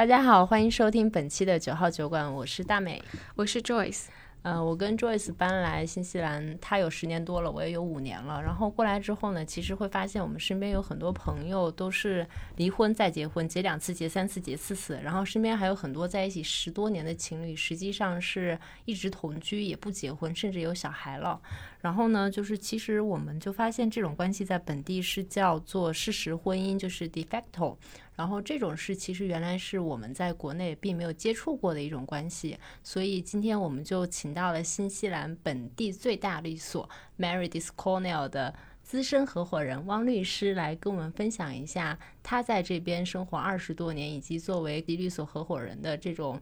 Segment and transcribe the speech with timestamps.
[0.00, 3.02] 大家好，欢迎收听本期的九号酒馆，我是大美，
[3.34, 4.06] 我是 Joyce。
[4.40, 8.42] 呃，我跟 Joyce 搬来新西兰，他有十年多了，我也有五年了。
[8.42, 12.26] 然后过来之后呢，其实会发现我们身边有很多朋友都是
[12.56, 14.98] 离婚再结婚，结两次、结三次、结四次。
[15.02, 21.38] 然后身边还有很多在一起十多年的情侣，实际上是一直同居也不结婚，甚至有小孩了。
[21.82, 27.76] 然后呢，就是其实我们就发现这种关系在本地是叫做事实婚姻，就是 de facto。
[28.20, 36.86] 然后这种事其实原来是我们在国内并没有接触过的一种关系，所以今天我们就请到了新西兰本地最大律所
[37.18, 46.38] Meredith Cornell 的资深合伙人汪律师来跟我们分享一下他在这边生活二十多年，以及作为律所合伙人的这种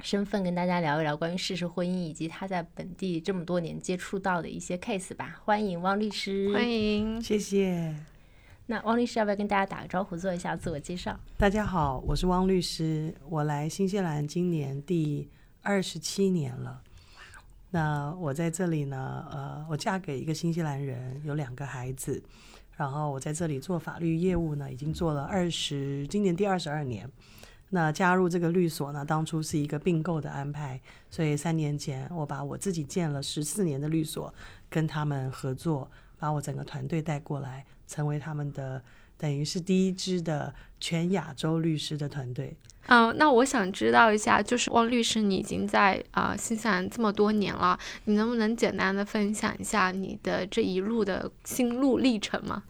[0.00, 5.40] 身份，跟大家聊一聊关于事实婚姻以及他在本地这么多年接触到的一些 case 吧。
[5.46, 7.96] 欢迎汪律师，欢迎，谢谢。
[8.70, 11.18] 那汪律师要不要跟大家打个招呼，做一下自我介绍？
[11.36, 15.28] 大家好，我是汪律师，我来新西兰今年第
[15.60, 16.80] 二十七年了。
[17.70, 22.22] 那我在这里呢，呃，我嫁给一个新西兰人，有两个孩子，
[22.76, 27.10] 然后我在这里做法律业务呢，已经做了二十，今年第二十二年。
[27.70, 30.80] 那加入这个律所呢，当初是一个并购的安排，
[31.10, 34.32] 所以三年前我把我自己建了十四年的律所，
[34.68, 37.66] 跟他们合作，把我整个团队带过来。
[37.90, 38.80] 成为他们的
[39.18, 42.56] 等于是第一支的全亚洲律师的团队。
[42.86, 52.62] 嗯，那我想知道一下，就是汪律师，你已经在啊新西兰这么多年了，你能不能简单的分享一下你的这一路的心路历程吗？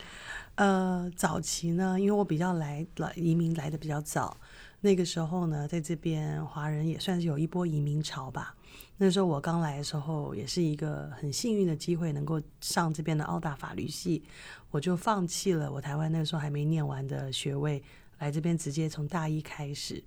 [0.56, 4.36] 呃，早期呢，因为我比较来来移民来的比较早，
[4.80, 8.54] 那个时候呢，在这边华人也算是有一波移民潮吧。
[9.02, 14.22] 那时候我刚来的时候，也是一个很幸运的机会，能够上这边的澳大法律系，
[14.70, 17.82] 我就放弃了我台湾那个时候还没念完的学位，
[18.18, 20.04] 来这边直接从大一开始。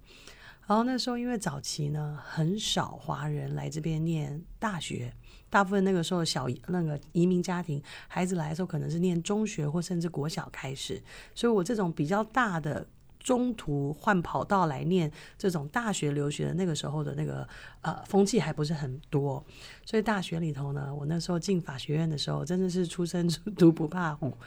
[0.68, 5.12] 然后那时候因为早期呢，很少华人来这边念大学，
[5.50, 11.02] 大部分那个时候小那个移民家庭孩子来的时候，可能是念中学或甚至国小开始，
[11.34, 12.86] 所以我这种比较大的。
[13.24, 17.48] 中途换跑道来念这种大学留学的那个时候的那个
[17.82, 19.44] 呃风气还不是很多，
[19.86, 24.38] 所以大学里头呢，我那时候进法学院的时候真的是出生 猪不怕虎，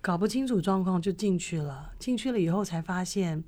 [0.00, 3.42] 搞不清楚状况就进去了，进去了以后才发现。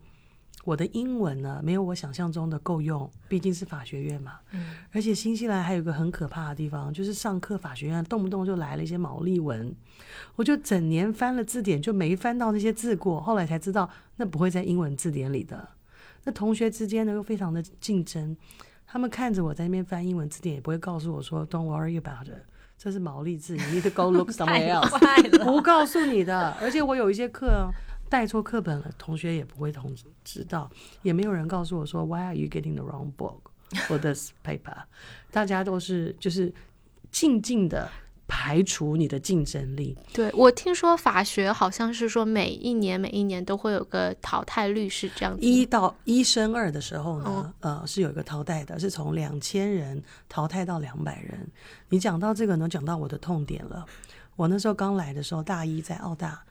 [0.63, 4.39] 我的英文呢，没有我想象中的够用，毕竟是法学院嘛。
[4.53, 4.77] 嗯。
[4.93, 9.75] 而且新西兰还有个很可怕的地方，就是上课法学院动不动就来了一些毛利文，
[10.37, 13.21] 我就整年翻了字典，就没翻到那些字过。
[13.21, 15.69] 后来才知道，那不会在英文字典里的。
[16.25, 18.35] 那同学之间呢又非常的竞争，
[18.87, 22.41] 他们看着我在那边翻英文字典，也不会告诉我说 “Don't worry about it”，
[22.79, 25.45] 这是毛利字，你 need to go look somewhere else。
[25.45, 26.57] 不告诉你的。
[26.63, 27.71] 而且我有一些课。
[28.15, 29.93] 带错课本了，同学也不会同
[30.23, 30.71] 知道，
[31.03, 33.41] 也没有人告诉我说 Why are you getting the wrong book
[33.89, 34.85] for this paper？
[35.33, 36.55] 大家都是就是
[37.11, 37.91] 静静的
[38.29, 39.99] 排除你的竞争力。
[40.13, 45.45] 对我听说法学好像是说每一年每一年都会有个淘汰率是这样子。
[45.45, 51.51] 一到一升二的时候呢，呃，是有一个淘汰的，是从两千人淘汰到两百人。
[51.89, 53.85] 你讲到这个呢，讲到我的痛点了。
[54.37, 56.45] 我那时候刚来的时候，大一在澳大。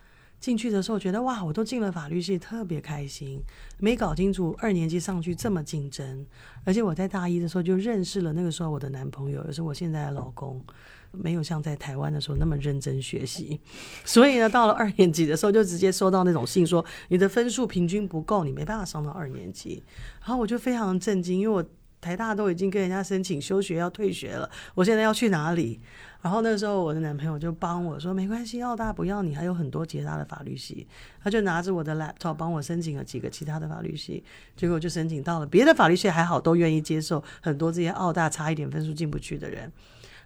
[0.44, 3.42] 进去的时候觉得哇，我都进了法律系，特别开心。
[3.80, 6.26] 没搞清楚二年级上去这么竞争，
[6.66, 10.62] 而且我在大一的时候就认识了那个时候我的男朋友，也是我现在的老公。
[11.12, 13.62] 没有像在台湾的时候那么认真学习，
[14.03, 19.82] 所以呢，到了二年级的时候就直接收到那种信，说你的分数平均不够，你没办法上到二年级。
[20.20, 21.64] 然后我就非常震惊，因为我
[22.03, 25.80] 台大都已经跟人家申请休学要退学了，我现在要去哪里？
[26.22, 30.88] 然后那时候，我的男朋友就帮我说：“没关系，澳大不要你，还有很多其他的法律系。”
[31.22, 34.24] 他就拿着我的 laptop 帮我申请了几个其他的法律系，
[34.56, 35.46] 结果就申请到了。
[35.46, 39.72] 别的法律系还好，都愿意接受很多这些澳大差一点分数进不去的人。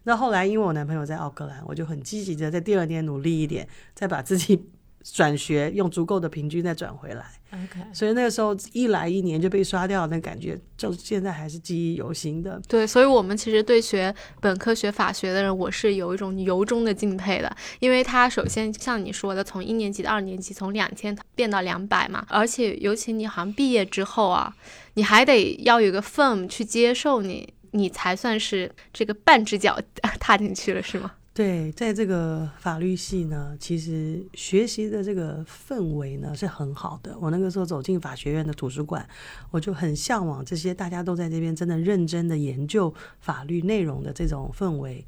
[0.04, 4.70] 那后来因为我男朋友在奥克兰，我就很积极的在第二年努力一点，再把自己。
[5.14, 7.80] 转学用足够的平均再转回来，OK。
[7.94, 12.62] 所以那个时候一来一年就被刷掉，那感觉就现在还是记忆犹新的。
[12.68, 24.54] 对，所以我们其实对学本科学法学的人，我是有一种由衷的敬佩的，因为他首先像你说的，从一年级到二年级，从两千变到两百嘛，而且尤其你好像毕业之后啊，
[24.96, 29.80] 你还得要有个 firm 去接受你，你才算是这个半只脚
[30.20, 31.14] 踏进去了，是吗？
[31.38, 37.16] 对，在这个法律系呢，其实学习的这个氛围呢是很好的。
[37.22, 39.08] 我那个时候走进法学院的图书馆，
[39.52, 45.06] 我就很向往这些大家都在这边真的认真的研究法律内容的这种氛围。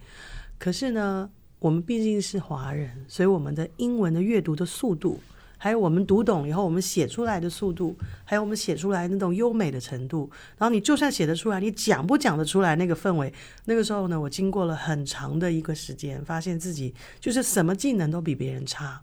[0.59, 1.27] 可是呢，
[1.57, 5.19] 我们毕竟是华人，所以我们的英文的阅读的速度
[5.61, 10.31] 还有我们读懂以后我们写出来的速度，还有我们写出来那种优美的程度。
[10.57, 13.31] 然后你就算写得出来，你讲不讲得出来那个氛围？
[13.65, 19.01] 那个时候呢，我经过了很长的一个时间，发现自己就是什么技能都比别人差。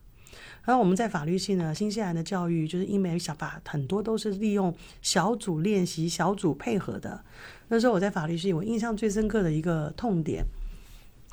[0.64, 7.22] 然后我们在法律系呢，新西兰的教育就是英美小法很多都是利用小组练习、小组配合的。
[7.68, 10.44] 那时候我在法律系，我印象最深刻的一个痛点，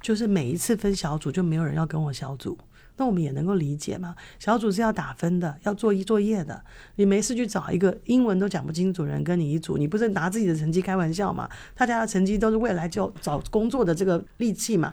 [0.02, 2.58] 就是每一次分小组就没有人要跟我小组。
[2.98, 6.64] 那我们也能够理解嘛，小组是要打分的，要做一作业的。
[6.96, 11.50] 你没事去找一个英文都讲不清楚人跟你一组，你不是拿自己的成绩开玩笑嘛？
[11.76, 14.92] 大家的成绩都是未来就找工作的这个利器嘛。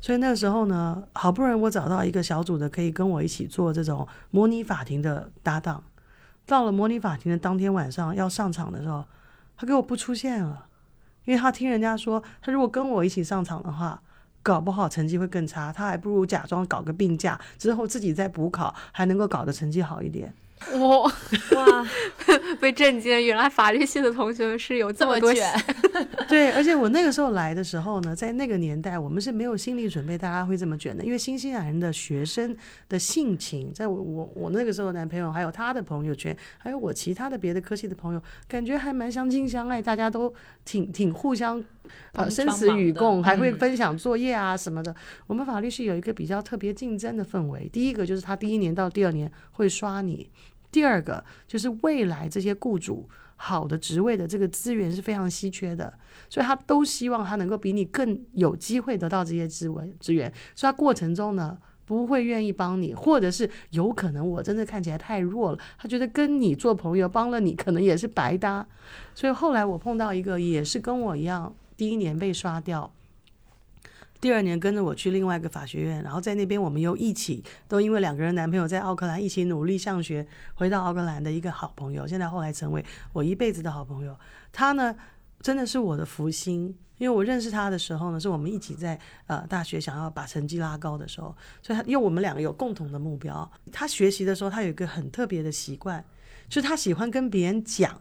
[0.00, 5.82] 所以那个时候呢，好不容易我找到一个小组的，可以跟我一起做这种模拟法庭的搭档。
[6.46, 9.04] 到了模拟法庭的当天晚上要上场的时候，
[9.56, 10.66] 他给我不出现了，
[11.24, 14.00] 因为他听人家说，他如果跟我一起上场的话，
[14.42, 20.32] 搞不好成绩会更差，他还不如假装搞个病假，之后自己再补考，还能够搞得成绩好一点。
[20.72, 21.02] 哇
[21.54, 21.86] 哇，
[22.60, 23.24] 被震惊！
[23.24, 25.48] 原来法律系的同学们是有这么多 卷。
[26.26, 31.04] 对，而且我那个时候来的时候呢，在那个年代，我们是没有心理准备，大家会这么卷的。
[31.04, 32.56] 因为新西兰人的学生
[32.88, 41.62] 的性情，在我我我那个时候男朋友，还有他的朋友圈，还有我其他的别的科系的朋友，感觉还蛮相亲相爱，大家都挺挺互相
[42.12, 44.94] 呃生死与共，还会分享作业啊什么的。
[45.26, 50.30] 我们法律系有一个比较特别竞争的氛围，第一个就是他第一年到第二年会刷你。
[50.70, 55.92] 第二个就是未来这些雇主好的职位的这个资源是非常稀缺的，
[56.28, 61.56] 所以他都希望他能够比你更有机会得到这些资源资源，所以他过程中呢
[61.86, 68.66] 不会愿意帮你，或者是有可能我真的看起来太弱了，他觉得跟你做朋友帮了你可能也是白搭，
[69.14, 72.92] 所以后来我碰到一个也是跟我一样第一年被刷掉。
[74.20, 80.26] 第二年跟着我去另外一个法学院，然后在那边我们又一起都因为两个人男朋友在奥克兰一起努力上学，
[80.56, 84.18] 回到奥克兰的一个好朋友，现在后来成为我一辈子的好朋友。
[84.50, 84.92] 他呢
[85.40, 88.98] 真的是我的福星，因为我认识他的时候呢，是我们一起在
[89.28, 91.32] 呃大学想要把成绩拉高的时候，
[91.62, 93.48] 所以他因为我们两个有共同的目标。
[93.70, 96.04] 他学习的时候，他有一个很特别的习惯，
[96.48, 98.00] 就是他喜欢跟别人讲。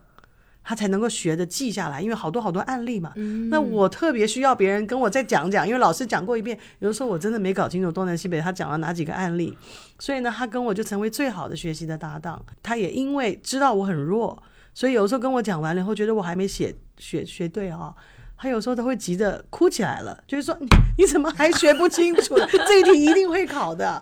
[0.68, 3.14] 他才能够学着记下来，因为好多好多案例嘛。
[3.50, 9.58] 那我特别需要别人跟我再讲讲，因为老师讲过一遍，有的时候我真的没搞清楚东南西北他讲了哪几个案例，
[9.98, 12.46] 所以呢，他跟我就成为最好的学习的搭档。
[12.62, 14.44] 他也因为知道我很弱，
[14.74, 17.96] 所以有的时候跟我讲完了以后，觉得我还没写学学对啊。
[18.38, 20.56] 他有时候都会急着哭起来了，就是说
[20.98, 22.36] 你怎么还学不清楚？
[22.68, 24.02] 这一题一定会考的。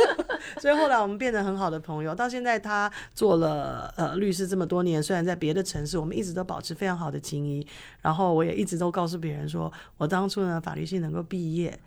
[0.60, 7.66] 所以后来我们变得很好的朋友，到现在他做了呃律师这么多年，虽然在别的城市，我们一直都保持非常好的情谊。
[8.02, 11.78] 然后我也一直都告诉别人说，我当初呢法律系能够毕业，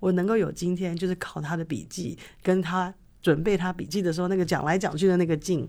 [0.00, 5.68] 我能够有今天，就是靠他的笔记，跟他准备他笔记的时候那个讲来讲去的那个劲。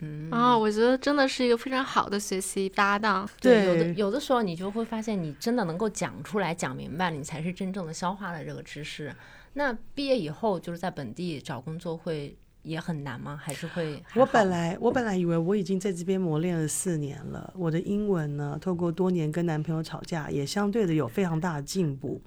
[0.00, 3.26] 嗯啊，我觉得真的是一个非常好的学习搭档。
[3.40, 9.10] 对，有的有的时候你就会发现，你真的能够讲出来、讲明白了，你才是真正的消化了这个知识。
[9.54, 13.40] 那毕业以后就是在本地找工作会也很难吗？
[13.42, 14.02] 还是会？
[14.14, 22.20] 我本来我本来以为我已经在这边磨练了四年了，我的英文呢，透过多年跟男朋友吵架，也相对的有非常大的进步。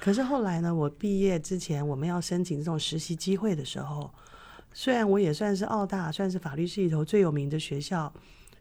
[0.00, 4.12] 可是后来呢，我毕业之前我们要申请这种实习机会的时候。
[4.78, 8.12] 虽然我也算是澳大，算是法律系里头最有名的学校，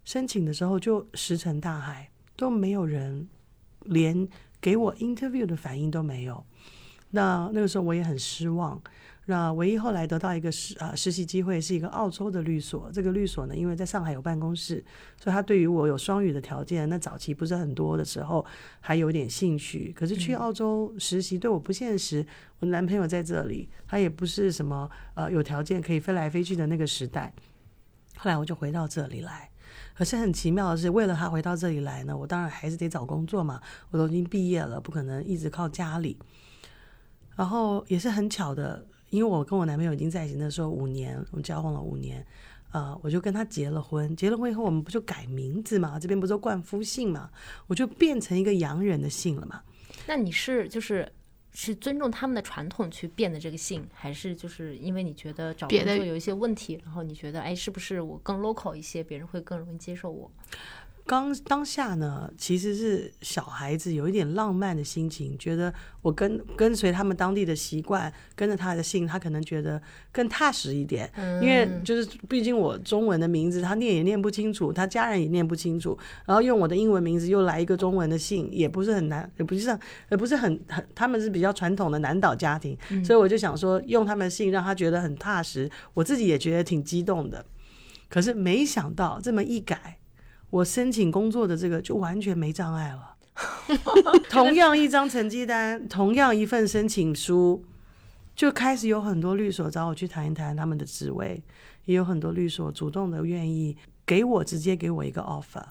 [0.06, 3.28] 申请的时候就石沉大海，都没有人，
[3.82, 4.26] 连
[4.62, 6.42] 给我 interview 的反应都没有。
[7.10, 8.82] 那那个时候我也很失望。
[9.28, 12.92] 那唯一后来得到一个实啊实习机会，是一个澳洲的律所。
[12.94, 14.86] 这个律所呢，因为在上海有办公室，
[15.20, 18.46] 所以他对于我有双语的条件，那早期不是很多的时候，
[18.80, 19.92] 还有点兴趣。
[19.94, 22.24] 可是去澳洲实习对我不现实。
[22.60, 27.34] 我男朋友在这里，他也不是什么呃有条件可以飞来飞去的那个时代。
[28.18, 29.50] 后来我就回到这里来。
[29.96, 33.60] 可是很奇妙的是，为了他回到这里来呢，我当然还是得找工作嘛。
[33.90, 36.20] 我都已经毕业了，不可能一直靠家里。
[37.36, 38.86] 然后也是很巧的。
[39.16, 42.26] 因为我跟我男朋友已经在一起那时候五年，我们交往了五年，
[42.72, 44.14] 呃，我就跟他结了婚。
[44.16, 45.98] 结了婚以后，我们不就改名字嘛？
[45.98, 47.30] 这边不是冠夫姓嘛？
[47.68, 49.62] 我就变成一个洋人的姓了嘛。
[50.06, 51.10] 那你是就是
[51.54, 60.30] 是尊重他们的传统去变的这个姓，还是就是因为你觉得找工作有一些问题，然后你觉得哎，是不是我更 local 一些，别人会更容易接受我？
[61.08, 65.72] 刚当下呢，其实是小孩子有一点浪漫的心情，觉得
[66.02, 69.80] 我跟跟随他们当地的习惯，跟着他的姓，他可能觉得
[70.12, 71.08] 更踏实一点。
[71.16, 75.96] 嗯因为就是毕竟我中文的名字他念也念不清楚，他家人也念不清楚，
[76.26, 87.46] 然后用我的英文名字又来一个中文的姓，也不是很难，也不是也不是很很，他们是比较传统的南岛家庭，所以我就想说用他们的姓让他觉得很踏实，我自己也觉得挺激动的。
[88.10, 90.00] 可是没想到这么一改。
[90.56, 93.18] 我申请工作的这个就完全没障碍了，
[94.30, 97.62] 同样一张成绩单，同样一份申请书，
[98.34, 101.44] 就开始有很多律所找我去谈一谈他们的职位，
[101.84, 105.62] 也有很多律所主动的愿意给我直接给我一个 offer。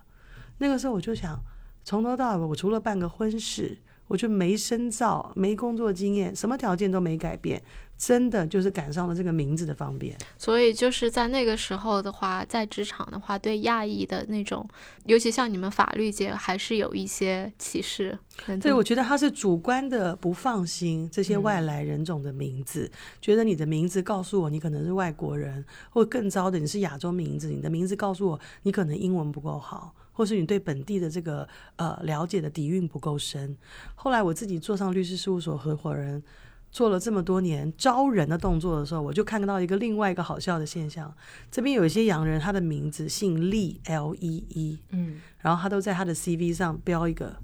[0.59, 1.41] 那个时候我就想，
[1.83, 3.79] 从头到尾我除了办个婚事。
[4.07, 7.63] 我就没深造，没工作经验，什么条件都没改变，
[7.97, 10.17] 真的就是赶上了这个名字的方便。
[10.37, 14.69] 所以就是在那个时候的话，在职场的话，对亚裔的那种，
[15.07, 18.19] 尤其像你们法律界，还是有一些歧视。
[18.61, 29.95] 对，我觉得他是主观的不放心这些外来人种的名字，觉得你的名字告诉我你可能是外国人，或更糟的你是亚洲名字，你的名字告诉我你可能英文不够好。
[30.15, 33.55] 或是你对本地的这个呃了解的底蕴不够深。
[33.95, 36.23] 后来我自己做上律师事务所合伙人，
[36.71, 41.15] 做了这么多年招人的动作的时候，我就看到一个另外一个好笑的现象。
[41.51, 47.37] 这边有一些洋人，他的名字姓利 L E E，嗯，然后他都在他的 C V 上标一个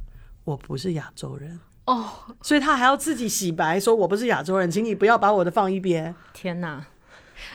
[0.44, 2.08] 我不是亚洲人哦，
[2.42, 6.14] 所以他还要自己洗白，说我不是亚洲人，请你不要把我的放一边。
[6.32, 6.86] 天哪！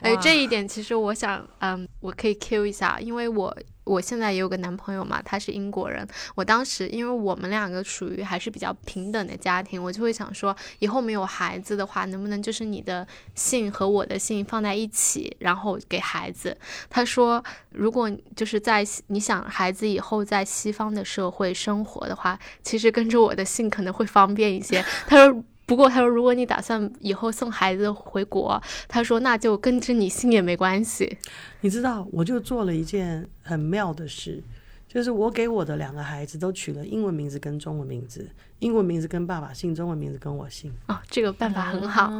[0.01, 3.57] 哎，这一点其实我想，嗯，我可以 Q 一下，因为我。
[3.85, 6.05] 我现在也有个男朋友嘛，他是英国人。
[6.35, 16.57] 我当时因为我们两个属于还是比较平等的家庭，我就会想说，以后没有孩子的话，能不能就是你的姓和我的姓放在一起，然后给孩子？
[16.89, 24.83] 他说，如果就是在你想孩子以后在西方的社会生活的话，其实跟着我的姓可能会方便一些。
[25.07, 25.43] 他说。
[25.65, 31.17] 不过他说，如果你打算以后送孩子回国，他说那就跟着你姓也没关系。
[31.61, 34.43] 你知道，我就做了一件很妙的事，
[34.87, 38.29] 就是我给我的两个孩子都取了英文名字跟中文名字，
[38.59, 40.71] 英文名字跟爸爸姓，中文名字跟我姓。
[40.87, 42.11] 哦，这个办法很好。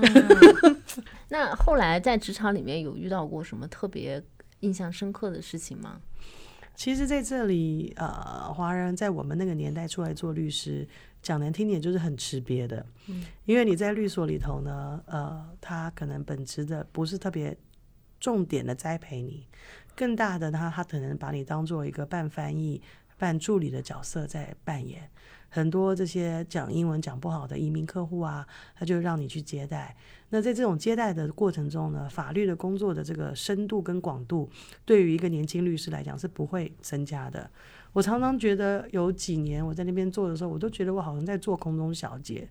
[1.30, 4.24] 那后来在职场里面有遇到过什么特别
[4.62, 5.98] 印象深刻的事情吗？
[6.76, 10.86] 其实，在这里，呃，华人在我们那个年代出来做律师。
[11.26, 17.58] 讲难听点就是很吃瘪的，嗯，因为你在律所里头呢，呃，他可能本职的不是特别
[18.20, 19.48] 重点的栽培你，
[19.96, 22.80] 更大的他他可能把你当做一个半翻译、
[23.18, 25.10] 半助理的角色在扮演。
[25.50, 29.96] 很多这些讲英文讲不好的移民客户啊，他就让你去接待。
[30.30, 34.48] 那在这种接待的过程中呢，法律的工作的这个深度跟广度，
[34.84, 37.50] 对于一个年轻律师来讲是不会增加的。
[37.96, 42.46] 我常常觉得有几年我在那边做的时候，我都觉得我好像在做空中小姐，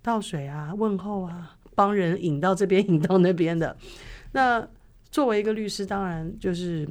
[0.00, 3.76] 倒水啊、问候啊、帮人引到这边、 引到那边的。
[4.32, 4.66] 那
[5.10, 6.88] 作为一个律师，当然就是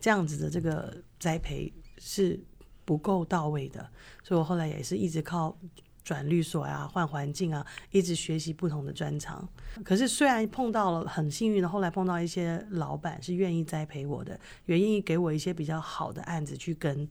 [0.00, 2.40] 这样子的，这个栽培是
[2.84, 3.88] 不够到位的，
[4.24, 5.56] 所以我后来也是一直靠。
[6.04, 9.48] 转律所啊，换环境啊，一直学习不同的专长。
[9.84, 17.08] 可是虽然碰到了很幸运的，后来碰到一些老板是愿意栽培我的，愿意给我一些比较好的案子去跟。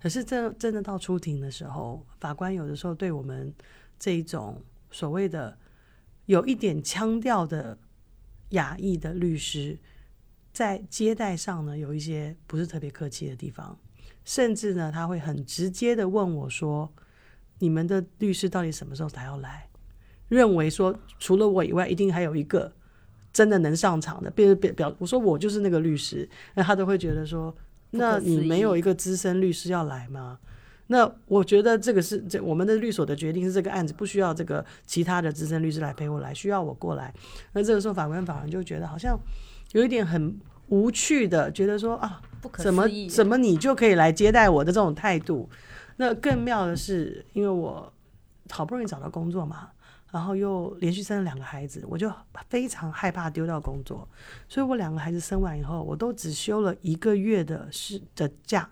[0.00, 3.52] 可是真真的到出庭的时候，法官有的时候对我们
[3.98, 4.60] 这一种
[4.90, 5.56] 所谓的
[6.26, 7.78] 有一点腔调的
[8.50, 9.78] 雅裔的律师，
[10.52, 13.78] 在接待上呢，有一些不是特别客气的地方，
[14.24, 16.90] 甚至呢，他会很直接的问我说。
[17.62, 19.68] 你们的律师到底什么时候才要来？
[20.28, 22.72] 认为说除了我以外，一定还有一个
[23.32, 24.28] 真的能上场的。
[24.32, 27.54] 别别表，我说我就是那个律师，那他都会觉得说，
[27.90, 30.40] 那你没有一个资深律师要来吗？
[30.88, 37.14] 那我觉得这个是这我们的律所的决定是这个案子不需要这个其他的资深律师来陪我来，需要我过来。
[37.52, 39.16] 那这个时候法官法官就觉得好像
[39.70, 40.36] 有一点很
[40.70, 45.48] 无趣的，觉得说啊，不可怎么怎么你就可以来接待我的这种态度。
[45.96, 47.92] 那更妙的是，因为我
[48.50, 49.70] 好不容易找到工作嘛，
[50.10, 52.12] 然后又连续生了两个孩子，我就
[52.48, 54.08] 非常害怕丢掉工作，
[54.48, 58.68] 所以我两个孩子生完以后，我都只休了一个月的是的假，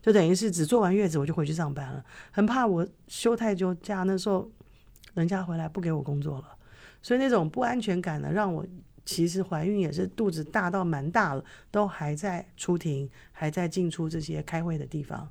[0.00, 4.50] 就等于是只做完月子我就回去上班了，很怕我休太久假，那时候
[5.14, 6.56] 人家回来不给我工作了，
[7.02, 8.66] 所以那种不安全感呢，让我
[9.04, 15.28] 其实怀孕也是肚子大到蛮大了，都还在出庭，还在进出这些开会的地方。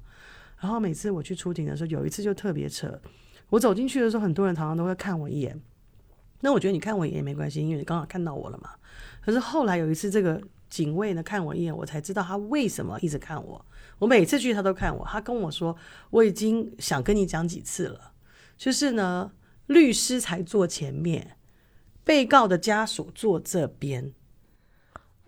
[0.61, 3.01] 然后每次我去出庭的时候，有一次就特别扯。
[3.49, 5.59] 我走进去的时候，很多人常常都会看我一眼。
[6.39, 8.69] 那我觉得你看我一眼也没关系，因为你刚好看到我了嘛。
[9.21, 13.65] 可是后来有一次，这个警卫呢看我一眼，我才知道他为什么一直看我。
[13.97, 15.75] 我每次去他都看我，他跟我说
[16.11, 18.13] 我已经想跟你讲几次了，
[18.55, 19.31] 就是呢，
[19.65, 21.37] 律师才坐前面，
[22.03, 24.13] 被告的家属坐这边。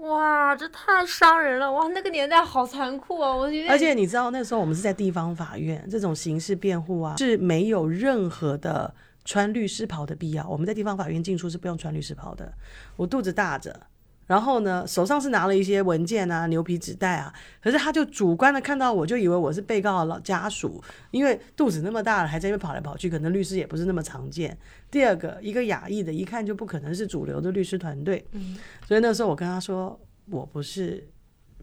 [0.03, 1.71] 哇，这太伤人了！
[1.71, 3.33] 哇，那个年代好残酷啊！
[3.33, 8.93] 我觉得，而且你知道那时候我们是在地方法院，这种刑事辩护啊是没有任何的
[9.23, 10.45] 穿律师袍的必要。
[10.47, 12.51] 我们在地方法院进出是不用穿律师袍的。
[12.97, 13.79] 我肚子大着，
[14.25, 24.57] 然后呢手上是拿了一些文件啊、牛皮纸袋啊，可是他就主观的看到我就以为我是被告的老家属，因为肚子那么大了还在那边跑来跑去，可能律师也不是那么常见。
[24.89, 28.25] 第二个，一个亚裔的，一看就不可能是主流的律师团队。
[28.31, 29.99] 嗯，所以那时候我跟他说，
[30.29, 31.09] 我不是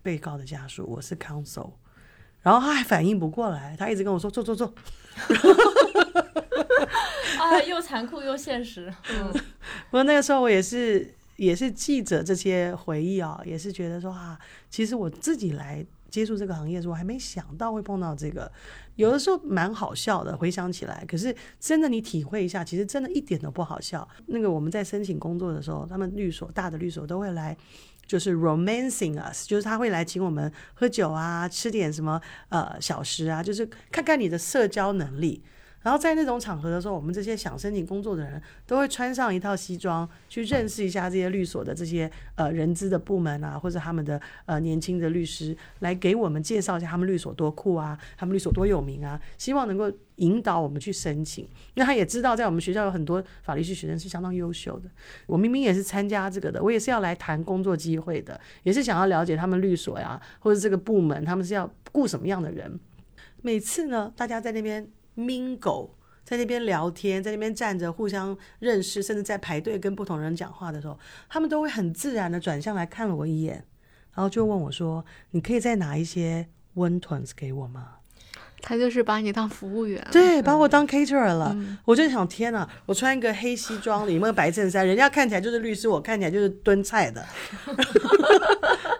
[0.02, 1.70] 被告的家属，我是 counsel。
[2.42, 4.74] 然后他还反应不过来，他一直跟我说坐坐坐。
[7.38, 8.92] 啊，又残酷又现实。
[9.10, 9.30] 嗯，
[9.90, 18.50] 不过那个时候我也是也是记着这些回忆啊，也是觉得说啊，其实我自己来接触这个行业的时候，我还没想到会碰到这个，
[18.96, 21.02] 有的时候蛮好笑的，回想起来。
[21.08, 24.06] 可是真的你体会一下，其实真的一点都不好笑。
[24.26, 27.56] 那个我们在申请工作的时候，他们律所大的律所都会来。
[28.06, 35.40] 就是 romancing us，就是他会来请我们喝酒啊，吃点什么呃小食啊，就是看看你的社交能力。
[35.82, 51.48] 然后在那种场合的时候，我们这些想申请工作的人都会穿上一套西装，去认识一下这些律所的这些呃人资的部门啊，或者他们的呃年轻的律师，来给我们介绍一下他们律所多酷啊，他们律所多有名啊，希望能够引导我们去申请。
[51.76, 54.90] 那他也知道，在我们学校有很多法律系学生是相当优秀的。
[55.26, 62.78] 我明明也是参加这个的，我也是要来谈工作机会的，也是想要了解他们律所呀，或者这个部门他们是要雇什么样的人。
[63.40, 64.86] 每次呢，大家在那边。
[65.20, 65.90] Mingle
[66.24, 70.98] 在那边聊天，在那边站着互相认识，甚至在排队跟不同人讲话的时候，
[71.28, 73.64] 他们都会很自然的转向来看了我一眼，
[74.14, 77.96] 然后就问我说：“你可以再拿一些温豚给我吗？”
[78.62, 81.56] 他就是把你当服务员，对，把我当 caterer 了。
[81.84, 82.68] 我就想，天哪！
[82.86, 87.24] 我穿一个黑西装，里面白衬衫，人家看起来就是律师，我看起来就是蹲菜的。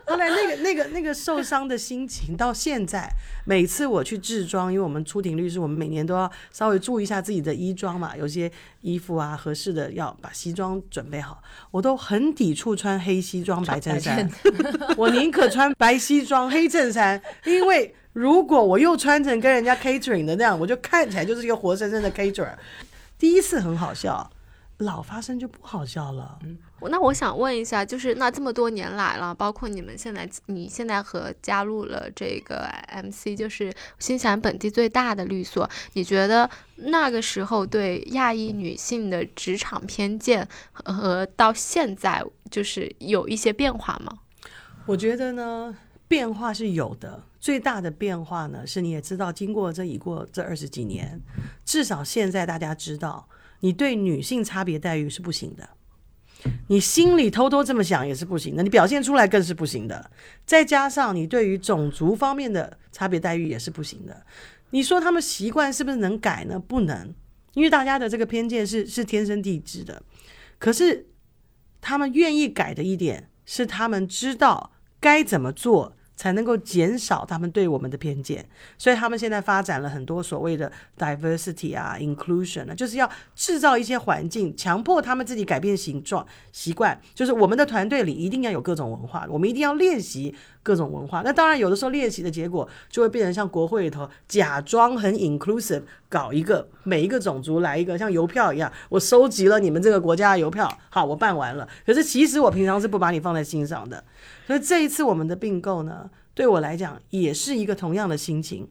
[0.06, 3.08] 后来那个那个那个受伤的心情，到现在
[3.44, 8.50] 每次我去制装，因为我们出庭律师，我们每年都要稍微注意一下自己的衣装嘛，有些
[8.80, 11.40] 衣服啊合适的要把西装准备好，
[11.70, 14.28] 我都很抵触穿黑西装白衬衫，
[14.98, 17.94] 我宁可穿白西装黑衬衫，因为。
[18.12, 22.54] 如果我又穿成跟人家 catering 的那样，我就看起来就是一个活生生的 caterer。
[23.18, 24.30] 第一次很好笑，
[24.78, 26.38] 老发生就不好笑了。
[26.42, 26.58] 嗯，
[26.90, 44.14] 那我想问一下，就是那这么多年来了，包括你们现在，你现在和加入了这个 MC，就是新西兰本地最大的律所，你觉得那个时候对亚裔女性的职场偏见和到现在就是有一些变化吗？
[44.86, 45.76] 我觉得呢，
[46.08, 47.22] 变化是有的。
[47.40, 51.18] 最大的变化呢，是你也知道，经过这已过这二十几年，
[51.64, 53.26] 至少现在大家知道，
[53.60, 55.70] 你对女性差别待遇是不行的，
[56.68, 60.10] 你心里偷偷这么想也是不行的，你表现出来更是不行的。
[60.44, 64.24] 再加上你对于种族方面的差别待遇也是不行的。
[64.72, 66.58] 你说他们习惯是不是能改呢？
[66.58, 67.14] 不能，
[67.54, 70.02] 因为大家的这个偏见是是天生地质的。
[70.58, 71.08] 可是
[71.80, 75.96] 他们愿意改的一点是，他们知道该怎么做。
[76.20, 87.00] 才能够减少他们对我们的偏见，所以他们现在发展了很多所谓的 diversity 啊，inclusion 啊，就是要制造一些环境，强迫他们自己改变形状习惯。
[87.14, 90.34] 就是我们的团队里一定要有各种文化，我们一定要练习。
[90.62, 101.66] 各种文化，那当然有的时候练习的结果就会变成像国会里头假装很 inclusive，搞一个每一个种族来一个像邮票一样，我收集了你们这个国家的邮票，好，我办完了。
[101.86, 104.04] 可是其实我平常是不把你放在心上的，
[104.50, 108.68] 所以这一次我们的并购呢，对我来讲也是一个同样的心情。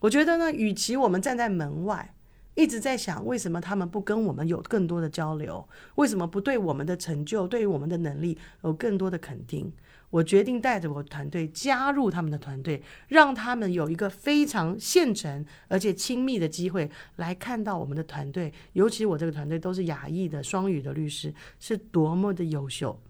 [0.00, 2.16] 我觉得呢，与其我们站在门外
[2.56, 9.72] 一直在想为什么他们不跟我们有更多的交流，为什么不对我们的成就、对于我们的能力有更多的肯定。
[10.10, 23.00] 我决定带着我团队加入他们的团队，让他们有一个非常现成而且亲密的机会来看到我们的团队，尤其我这个团队都是亚裔的双语的律师，是多么的优秀。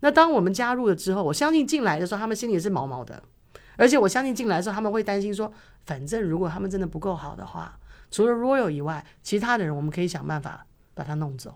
[0.00, 3.22] 那当我们加入了之后，我相信进来的时候他们心里也是毛毛的，
[3.76, 5.52] 而且我相信进来的时候他们会担心说，
[5.86, 7.78] 反正如果他们真的不够好的话，
[8.10, 11.54] 除了 Royal 以外，其他的人我们可以想办法把他弄走。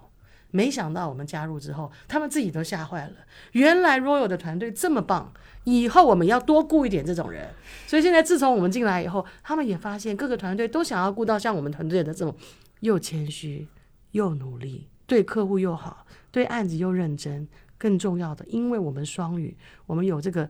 [0.54, 3.12] 没想到我们加入之后，他们自己都吓坏了。
[3.52, 5.32] 原来 Royal 的团队这么棒，
[5.64, 7.48] 以后我们要多雇一点这种人。
[7.86, 12.36] 所以现在自从我们进来以后，他们也发现各个团队都想要雇到像我们团队的这种
[12.80, 13.66] 又谦虚
[14.10, 17.48] 又努力，对客户又好，对案子又认真，
[17.82, 20.48] 更重要的，因为我们双语，我们有这个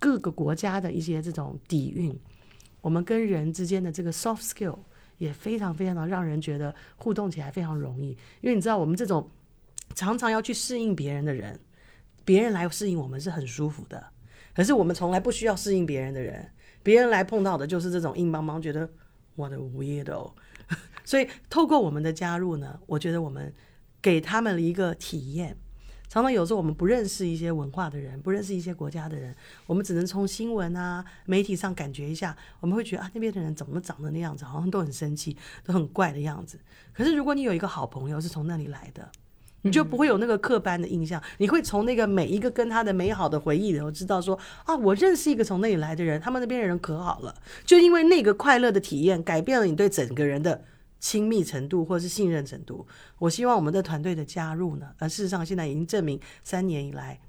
[0.00, 2.18] 各个国家的一些这种底蕴，
[2.80, 4.76] 我们跟人之间的这个 soft skill
[5.18, 8.08] 也非常非常的让人觉得互动起来非常容易。
[8.40, 9.30] 因为你知道，我们这种
[9.94, 11.60] 常常要去适应别人的人，
[12.24, 14.04] 别人来适应我们是很舒服的。
[14.52, 16.50] 可是我们从来不需要适应别人的人，
[16.82, 18.90] 别人来碰到的就是这种硬邦邦，觉得
[19.36, 20.32] 我的 weirdo。
[21.04, 23.54] 所以透过我们的加入呢，我觉得我们
[24.02, 25.56] 给他们了一个体验。
[26.08, 29.34] 常常有时候我们不认识一些文化的人，不认识一些国家的人，
[29.66, 36.58] 我们只能从新闻啊、媒体上感觉一下，我们会觉得啊，那边的人怎么长得那样子，好像都很生气，都很怪的样子。
[36.94, 39.06] 可是如果你有一个好朋友是从那里来的，
[39.62, 47.34] 你就不会有那个刻板的印象，你会从那个每一个跟他的美好的回忆里头知道说啊，我认识一个从那里来的人，他们那边的人可好了，
[47.66, 50.64] 就因为那个快乐的体验，改变了你对整个人的。
[51.00, 52.86] 亲密程度或是信任程度，
[53.18, 57.20] 我希望我们的团队的加入呢，而事实上现在已经证明，三年以来，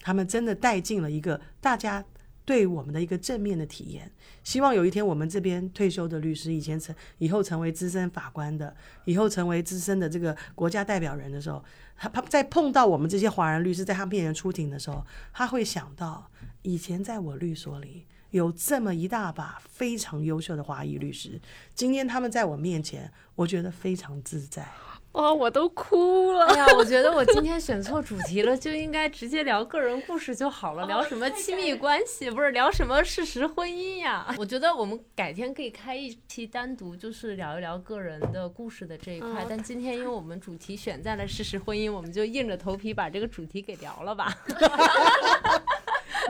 [0.00, 2.04] 他们真的带进了一个大家
[2.44, 4.10] 对我们的一个正面的体验。
[4.44, 11.64] 希望有一天我们这边退休的律师，以前成以后成为资深法官的，以后成为资深的这个国家代表人的时候，
[11.96, 16.30] 他他在碰到我们这些华人律师在他面前出庭的时候，他会想到
[16.62, 18.06] 以前在我律所里。
[18.32, 21.40] 有这么一大把非常优秀的华裔律师，
[21.74, 24.66] 今天他们在我面前，我觉得非常自在。
[25.12, 26.46] 哇，我都哭了！
[26.46, 34.34] 哎呀，我觉得我今天选错主题了，就应该直接聊个人故事就好了，聊什么亲密关系，不是聊什么事实婚姻呀？
[34.38, 39.44] 我觉得我们改天可以开一期单独，就是聊一聊个人的故事的这一块。
[39.46, 44.34] 但今天因为我们主题选在了事实婚姻，我们就硬着头皮把这个主题给聊了吧。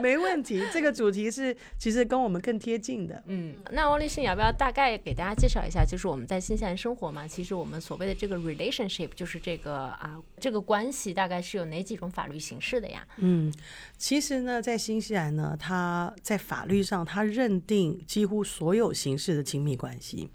[0.03, 3.23] 没问题，这个主题是其实跟我们更贴近的。
[3.27, 5.85] 嗯，那王立信要不要大概给大家介绍一下？
[5.85, 13.07] 就是我们在新西兰生活嘛，其实我们所谓的这个 relationship，就是这个啊，这个关系大概是有哪几种法律形式的呀？
[13.19, 13.49] 嗯，
[13.97, 20.29] 其实呢，在新西兰呢，它在法律上，它认定几乎所有形式的亲密关系。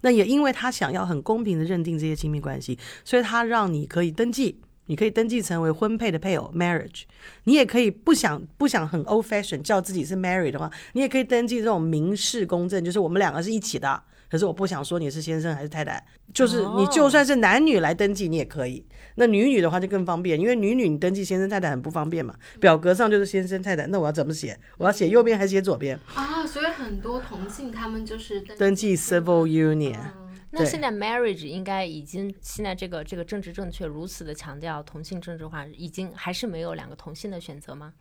[0.00, 4.58] 那也因为他想要很公平的认定这些亲密关系，所以他让你可以登记。
[4.86, 7.02] 你可以登记成为婚配的配偶 （marriage），
[7.44, 14.02] 你也可以不想不想很 old fashion 叫自己是 married 的话，你也可以登记这种民事公证，就是我们两个是一起的。
[14.30, 16.00] 可是我不想说你是先生还是太太，
[16.32, 18.86] 就是你就算是男女来登记你也可以。
[19.16, 24.56] 那女女的话就更方便，因为女女你登记先生太太很不方便嘛，表格上就是先生太太，那我要怎么写？
[24.78, 25.98] 我要写右边还是写左边？
[26.14, 29.98] 啊，所以很多同性他们就是登记 civil union。
[30.52, 37.92] 那现在 marriage 应该已经现在这个这个政治正确如此的强调同性政治化，已经还是没有两个同性的选择吗？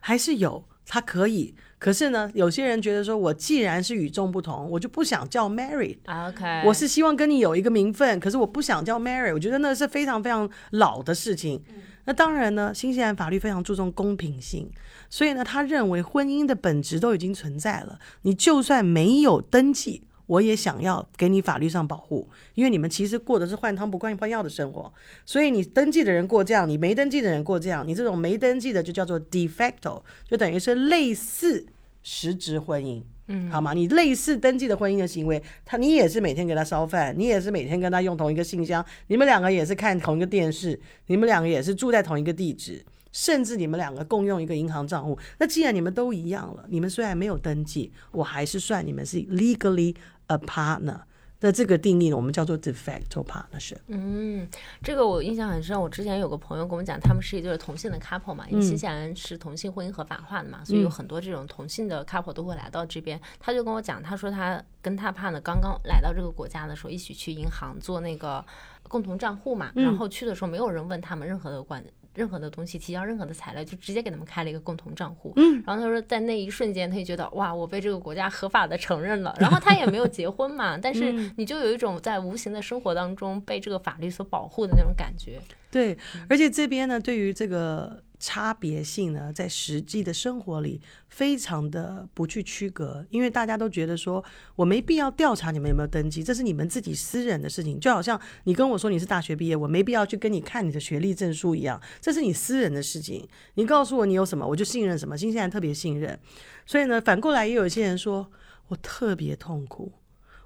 [0.00, 1.54] 还是有，他可以。
[1.78, 5.98] 可是呢，有些人觉得说，我既然是与众不同，我就不想叫 married。
[6.06, 9.34] OK，我是希望跟你有一个名分，可是我不想叫 married。
[9.34, 11.62] 我觉得那是非常非常老的事情。
[12.06, 14.70] 那当然呢，新西兰法律非常注重公平性，
[15.10, 20.04] 所以呢，他认为婚姻的本质都已经存在了，你就算没有登记。
[20.28, 24.92] 我也想要给你法律上保护，因为你们其实过的是换汤不换换药的生活，
[25.26, 31.66] 所以你登记的人过这样，你没登记的人过这样，你这种没登记的就叫做 de facto，就等于是类似
[32.02, 33.72] 实质婚姻，嗯，好吗？
[33.72, 42.84] 你类似登记的婚姻的行为，他你也是每天给他烧饭，你也是每天跟他用同一个信箱，你们两个也是看同一个电视，你们两个也是住在同一个地址。
[43.10, 49.94] 甚至你们两个共用一个银行账户，那既然你们都一样了，你们虽然没有登记，我还是算你们是 legally
[50.28, 51.00] a partner。
[51.40, 53.78] 那这个定义呢，我们叫做 de facto partnership。
[53.86, 54.48] 嗯，
[54.82, 55.80] 这个我印象很深。
[55.80, 63.20] 我之前有个朋友跟我讲，他们是一对同性的 couple 嘛，因为新西兰是同性婚姻合法化的嘛，所以有很多这种同性的 couple 都会来到这边。
[63.38, 68.44] 他就跟我讲，他说他跟他 partner 刚刚来到这个国家的时候，一起去银行做那个
[68.88, 71.80] 共同账户嘛，然后去的时候没有人问他们任何的关。
[72.14, 75.32] 任何的东西，提交任何的材料，就直接给他们开了一个共同账户。
[75.36, 79.36] 嗯，然后他说，在那一瞬间，他就觉得哇，我被这个国家合法的承认了。
[79.38, 85.40] 然后他也没有结婚嘛，但是你就有一种在无形的生活当中被这个法律所保护的那种感觉。
[85.70, 85.96] 对，
[86.28, 88.02] 而且这边呢，对于这个。
[88.18, 94.24] 差别性呢，在实际的生活里非常的不去区隔，因为大家都觉得说
[94.56, 97.78] 我没必要调查你们有没有登记，这是你们自己私人的事情。
[97.78, 103.26] 就好像你跟我说你是大学毕业，我没必要去跟你看你的学历证书一样，这是你私人的事情。
[103.54, 105.16] 你告诉我你有什么，我就信任什么。
[105.16, 106.18] 新西兰特别信任，
[106.66, 108.30] 所以呢，反过来也有一些人说
[108.68, 109.92] 我特别痛苦。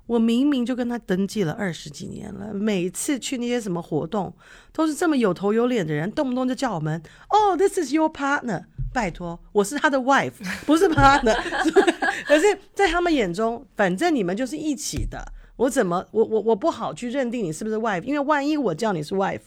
[0.06, 4.34] 我明明就跟他登记了二十几年了，每次去那些什么活动，
[4.72, 8.64] 都是这么有头有脸的人，动不动就叫我们哦，This is your partner。
[8.92, 10.32] 拜托，我是他的 wife，
[10.66, 11.34] 不是 partner。
[12.26, 15.24] 可是，在他们眼中，反正你们就是一起的，
[15.56, 19.40] 我怎么我我我不好去认定你是不是 wife，因为万一我叫你是 wife，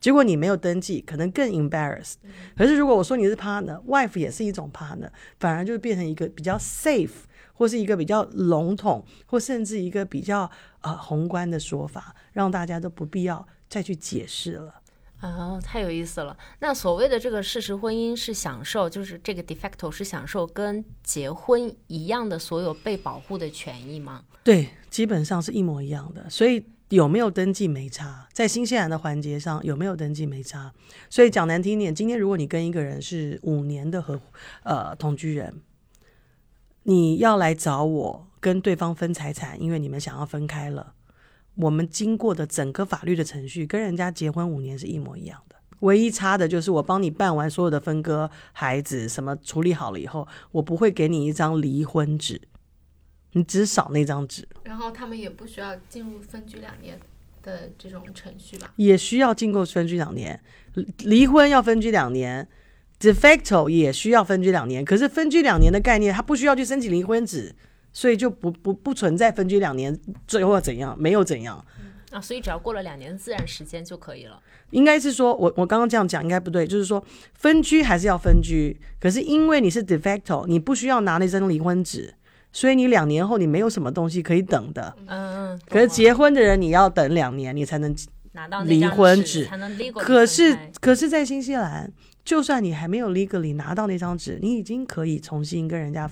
[0.00, 2.14] 结果你没有登记，可能更 embarrassed。
[2.56, 7.08] 可是如果我说你是 partner，wife 也是一种 partner，反而就变成一个比较 safe，
[7.58, 10.48] 或是一个比较笼统，或甚至一个比较
[10.82, 14.74] 呃宏观的说法，让大家都不必要再去解释了。
[15.20, 16.38] 哦，太有意思了。
[16.60, 24.22] 那所谓的这个事实婚姻是享受，就是这个 de facto 是享受跟结婚一样的所有被保护的权益吗？
[24.44, 26.30] 对，基本上是一模一样的。
[26.30, 30.72] 所以有没有登记没差，在新西兰的环节上有没有登记没差。
[31.10, 34.20] 所以讲难听点，今天如果你跟一个人是五年的合
[34.62, 35.60] 呃同居人，
[36.84, 40.94] 你要来找我跟对方分财产，因为你们想要分开了。
[41.56, 52.40] 我们经过的整个法律的程序跟人家结婚五年是一模一样的，唯一差的就是我帮你办完所有的分割、孩子什么处理好了以后，我不会给你一张离婚纸，
[53.32, 54.48] 你只少那张纸。
[54.62, 56.96] 然后他们也不需要进入分居两年
[57.42, 58.72] 的这种程序吧？
[58.76, 60.40] 也需要经过分居两年，
[60.98, 62.48] 离婚要分居两年
[63.00, 64.84] ，de facto 也需要分居两年。
[64.84, 67.54] 可是分居两年的概念，他不需要去申请离婚纸。
[67.90, 71.64] 所以就不不不存在分居两年最后怎样，没有怎样
[72.12, 74.38] 啊，所以只要过了两年自然时间就可以了。
[74.70, 77.02] 应该是说，我我刚刚这样讲应该不对，就是说
[77.34, 82.14] 分居还是要分居，可是因为你是 de facto，你不需要拿那张离婚纸，
[82.52, 84.94] 所以你两年后你没有什么东西可以等的。
[85.06, 85.60] 嗯嗯。
[85.68, 87.96] 可是结婚的人你要等两年，你才能
[88.32, 89.48] 拿到离婚纸，
[89.96, 91.90] 可是可是在新西兰。
[92.28, 96.06] 就算你还没有 legally 拿到那张纸，你已经可以重新跟人家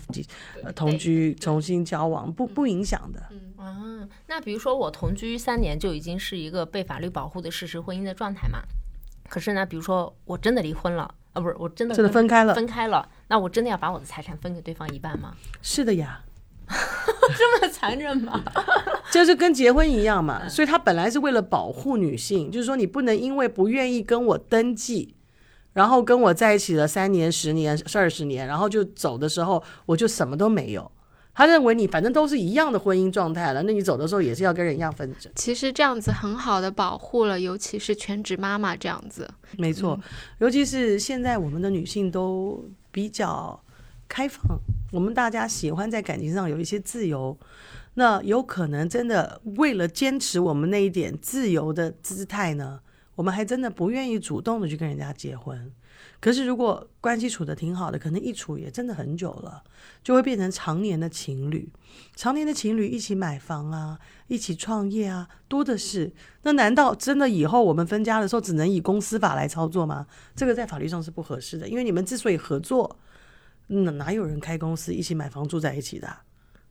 [0.75, 3.23] 同居、重新交往，不不影响的。
[3.59, 8.61] 嗯，那比如说我同居三年就已经是一个被法律保护的事实婚姻的状态嘛？
[9.29, 11.03] 可是呢，比如说我真的离婚了，
[11.35, 15.35] 啊，不是我真的真的分开了，分开了，那我真的要把我的财产分给对方一半吗？
[15.61, 16.23] 是的呀，
[16.67, 18.43] 这么残忍吗？
[19.13, 20.49] 就是跟结婚一样嘛。
[20.49, 25.13] 所以他本来是为了保护女性，就是说你不能因为不愿意跟我登记。
[25.77, 30.91] 然后跟我在一起了三年、十年、二十年，然后就走的时候，我就什么都没有。
[31.35, 35.31] 他认为你反正都是一样的婚姻状态了，那你走的时候也是要跟人一样分着。
[35.35, 39.29] 其实这样子很好的保护了，尤其是全职妈妈这样子。
[39.59, 40.01] 没错，
[40.39, 43.63] 尤其是现在我们的女性都比较
[44.09, 44.59] 开放，
[44.93, 47.37] 我们大家喜欢在感情上有一些自由。
[47.99, 52.81] 那有可能真的为了坚持我们那一点自由的姿态呢？
[53.17, 55.73] 我们还真的不愿意主动的去跟人家结婚，
[56.21, 59.65] 可是如果关系处的挺好的，可能一处也真的很久了，
[60.05, 61.69] 就会变成常年的情侣。
[62.15, 63.99] 常年的情侣一起买房啊，
[64.29, 66.13] 一起创业啊，多的是。
[66.43, 70.07] 那难道真的以后我们分家的时候只能以公司法来操作吗？
[70.35, 72.99] 这个在法律上是不合适的，因为你们之所以合作，
[73.69, 76.19] 哪哪有人开公司一起买房住在一起的？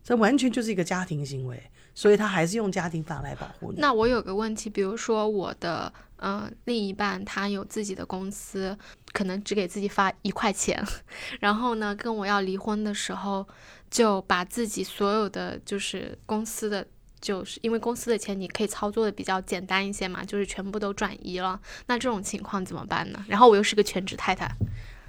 [0.03, 3.79] 这完全就是一个家庭行为，所以他还是用家庭法来保护你。
[3.79, 5.91] 那我有个问题，比如说我的。
[6.17, 8.75] 嗯，另一半他有自己的公司，
[9.11, 10.81] 可能只给自己发一块钱，
[11.41, 13.45] 然后呢，跟我要离婚的时候，
[13.91, 16.87] 就把自己所有的就是公司的，
[17.19, 21.59] 就是因为公司的钱你可以操作的比较简单一些嘛，就是全部都转移了。
[21.87, 23.23] 那这种情况怎么办呢？
[23.27, 24.49] 然后我又是个全职太太。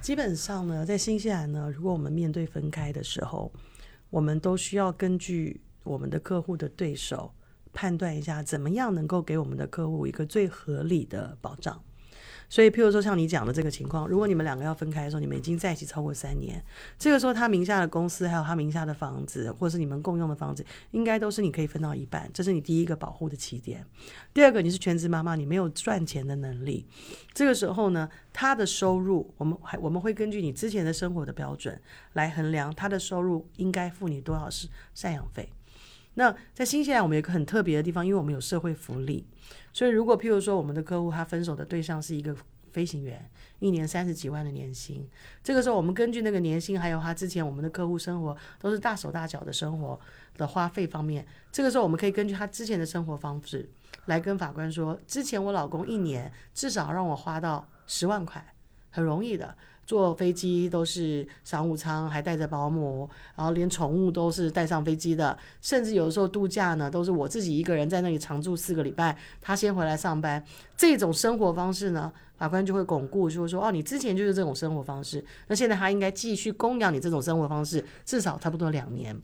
[0.01, 3.49] 基本上呢，在新西兰呢，如果我们面对分开的时候，
[4.09, 7.33] 我们都需要根据我们的客户的对手。
[7.73, 11.79] 判断一下怎么样能够给我们的客户一个最合理的保障。
[12.49, 16.63] 所以，譬如说像你讲的这个情况，如果你们两个要分开的时候，你们已经在一起超过三年，
[16.97, 23.85] 这个时候他名下的公司还有他名下的房子，或是你们共用的房子，应该都是你可以分到一半，这是你第一个保护的起点。
[24.33, 26.87] 第二个，你是全职妈妈，你没有赚钱的能力，
[27.33, 31.79] 这个时候呢，他的收入，我们还我们会根据你之前的生活的标准
[32.13, 35.51] 来衡量他的收入应该付你多少是赡养费。
[36.19, 39.23] 那在新西兰，我们有一个很特别的地方，因为我们有社会福利，
[39.71, 42.35] 所以如果譬如说我们的客户他分手的对象是一个
[42.71, 45.07] 飞行员，一年三十几万的年薪，
[45.43, 49.99] 这个时候我们根据那个年薪，还有他之前我们的客户生活都是大手大脚的生活
[50.37, 53.69] 的花费方面，这个时候我们可以根据他之前的生活方式
[54.05, 58.43] 来跟法官说，之前我老公一年至少让我花到十万块，
[58.89, 59.55] 很容易的。
[59.87, 70.43] 坐飞机都是商务舱，还带着保姆，然后连宠物都是带上飞机的，甚至有的时候度假呢，都是我自己一个人在那里常住四个礼拜，他先回来上班。
[70.75, 79.17] 这种生活方式呢，法官就会巩固，就是说，哦，你之前就是这种生活方式，那现在他应该继续供养你这种生活方式，至少差不多两年。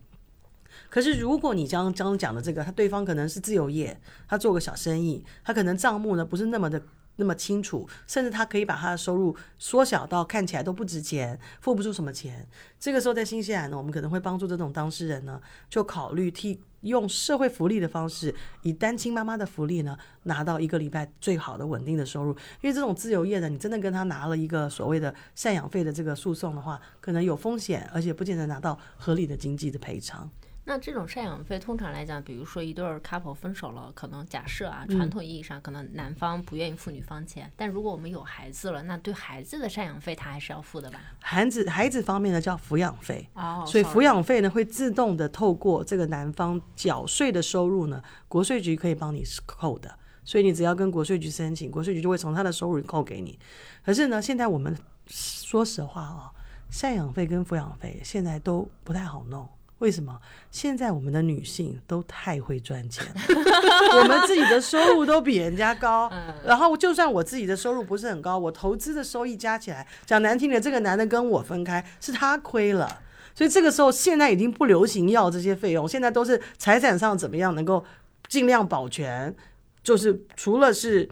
[0.89, 3.99] 可是如果你刚刚讲的这个，他对方可能是自由业，
[4.30, 6.82] 他做个小生意，他可能账目呢不是那么的。
[7.17, 12.47] 那么清楚，甚至他可以把他的收入缩小到看起来都不值钱，付不出什么钱。
[12.80, 22.32] 这个时候在新西兰呢，我们可能会帮助这种当事人呢，就考虑替用社会福利的方式，以单亲妈妈的福利呢，拿到一个礼拜最好的稳定的收入。
[22.62, 30.30] 因为这种自由业的，你真的跟他拿了一个所谓的赡养费的这个诉讼的话，可能有风险，而且不见得拿到合理的经济的赔偿。
[30.65, 41.02] 那这种赡养费，通常来讲，比如说一对儿 couple 分手了，可能假设啊，传统意义上可能男方不愿意付女方钱，但如果我们有孩子了，那对孩子的赡养费他还是要付的吧？
[41.19, 53.38] 孩子孩子方面呢叫抚养费，哦，所以抚养费呢会自动的透过这个男方缴税的收入呢，国税局可以帮你扣的，所以你只要跟国税局申请，国税局就会从他的收入里扣给你。
[53.86, 54.73] 可是呢，现在我们
[55.08, 56.32] 说实话啊、
[56.71, 59.45] 赡养费跟抚养费现在都不太好弄。
[59.79, 60.17] 为什么？
[60.49, 63.13] 现在我们的女性都太会赚钱了，
[63.99, 66.09] 我们自己的收入都比人家高。
[66.45, 73.01] 然后，就算我自己的收入不是很高，我投资的收益加起来，讲难听点，这个男的跟我分开是他亏了。
[73.36, 77.83] 所以这个时候，现在已经不流行要这些费用，现在都是财产上怎么样能够
[78.29, 79.36] 尽量保全，
[79.83, 81.09] 就是除了是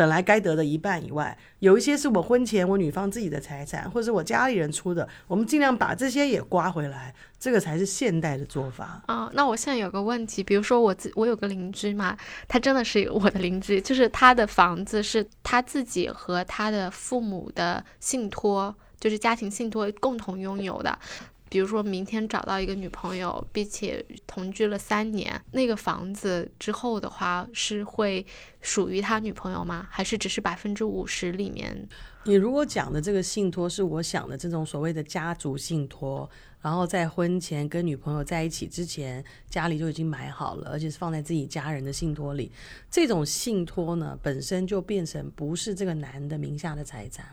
[0.00, 9.02] 本来该得的一半以外，有一些是我婚前我女方自己的财产，或者是我家里人出的，我们尽量把这些也刮回来，这个才是现代的做法。
[9.04, 12.16] 啊、那我现在有个问题，比如说我自我有个邻居嘛，
[12.48, 20.98] 他真的是我的邻居，就是他的房子是他自己和他的父母的信托，就是家庭信托共同拥有的。
[21.50, 28.24] 比如说明天找到一个女朋友，并且同居了三年，那个房子之后的话是会
[28.62, 29.86] 属于他女朋友吗？
[29.90, 31.88] 还是只是百分之五十里面？
[32.24, 42.52] 你如果讲的这个信托是我想的这种所谓的家族信托，然后在婚前跟女朋友在一起之前，家里就已经买好了，而且是放在自己家人的信托里，
[42.88, 47.26] 这种信托呢本身就变成不是这个男的名下的财产。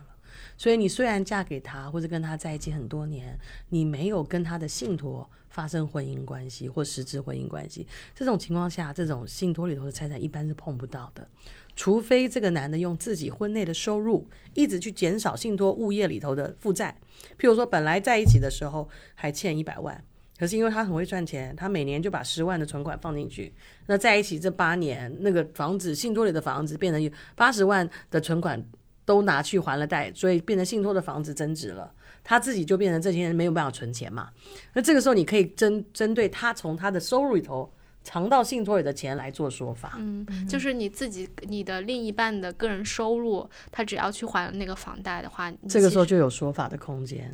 [0.58, 3.38] 所以你虽然嫁给他或者跟他在一起很多年，
[3.70, 11.28] 你没有跟他的信托发生婚姻关系或实质婚姻关系，这种情况下，这种信托里头的财产一般是碰不到的。
[11.76, 16.98] 除非这个男的用自己婚内的收入一直去减少信托物业里头的负债，
[17.38, 20.04] 譬如说本来在一起的时候还欠一百万，
[20.39, 23.54] 可是因为他很会赚钱，他每年就把十万的存款放进去，
[23.86, 28.60] 那在一起这八年，那个房子信托里的房子变成八十万的存款
[29.08, 31.89] 都拿去还了贷，所以变成信托的房子增值了。
[32.26, 34.30] 他自己就变成这些人没有办法存钱嘛，
[34.74, 37.72] 那这个时候你可以针针对他从他的收入里头
[38.04, 39.93] 藏到信托里的钱来做说法。
[39.98, 47.34] 嗯，就是你自己你的另一半的个人收入，他只要去还那个房贷的话，这个时候就有说法的空间。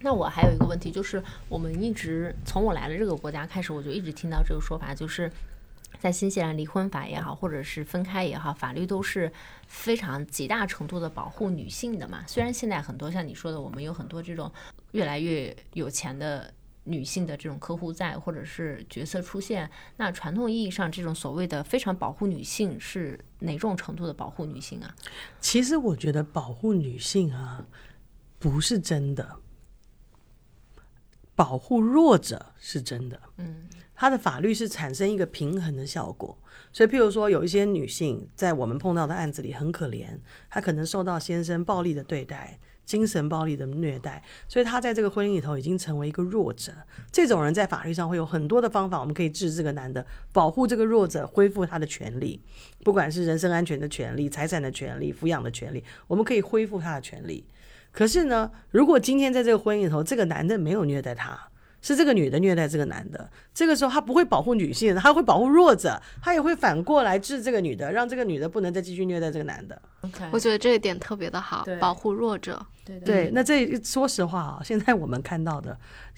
[0.00, 5.30] 那我还有一个问题，就是我们一直从我来了这个国家开始，我就一直听到这个说法，就是
[6.00, 9.30] 在新西兰离婚法也好，或者是分开也好，法律都是
[9.68, 12.24] 非常极大程度的保护女性的嘛。
[12.26, 14.50] 虽然现在很多像你说的，我们有很多这种
[14.92, 16.52] 越来越有钱的。
[16.84, 24.92] 女性的这种客户在或者是角色出现，那传统意义上这种所谓的非常保护女性是哪种程度的保护女性啊？
[25.40, 27.64] 其实我觉得保护女性啊，
[28.38, 29.36] 不是真的，
[31.36, 33.20] 保护弱者是真的。
[33.36, 33.68] 嗯，
[34.00, 36.38] 它的法律是产生一个平衡的效果。
[36.72, 40.06] 所以，譬如说，有一些女性在我们碰到的案子里很可怜，
[40.48, 42.58] 她可能受到先生暴力的对待。
[42.86, 46.72] 精神暴力的虐待，所以她在这个婚姻里头已经成为一个弱者。
[47.12, 52.42] 这种人在法律上会有很多的方法，我们可以治这个男的，保护这个弱者，恢复他的权利，
[52.82, 57.44] 不管是人身安全的权利、财产的权利、抚养的权利，我们可以恢复他的权利。
[57.92, 61.48] 可是呢，如果今天在这个婚姻里头，这个男的没有虐待她，
[61.82, 69.80] 是这个女的虐待这个男的，这个时候他不会保护女性，他会保护弱者，他也会反过来治这个女的，让这个女的不能再继续虐待这个男的。
[70.02, 72.64] OK，我觉得这一点特别的好，保护弱者。
[72.84, 75.76] 对对，那这说实话啊，现在我们看到的，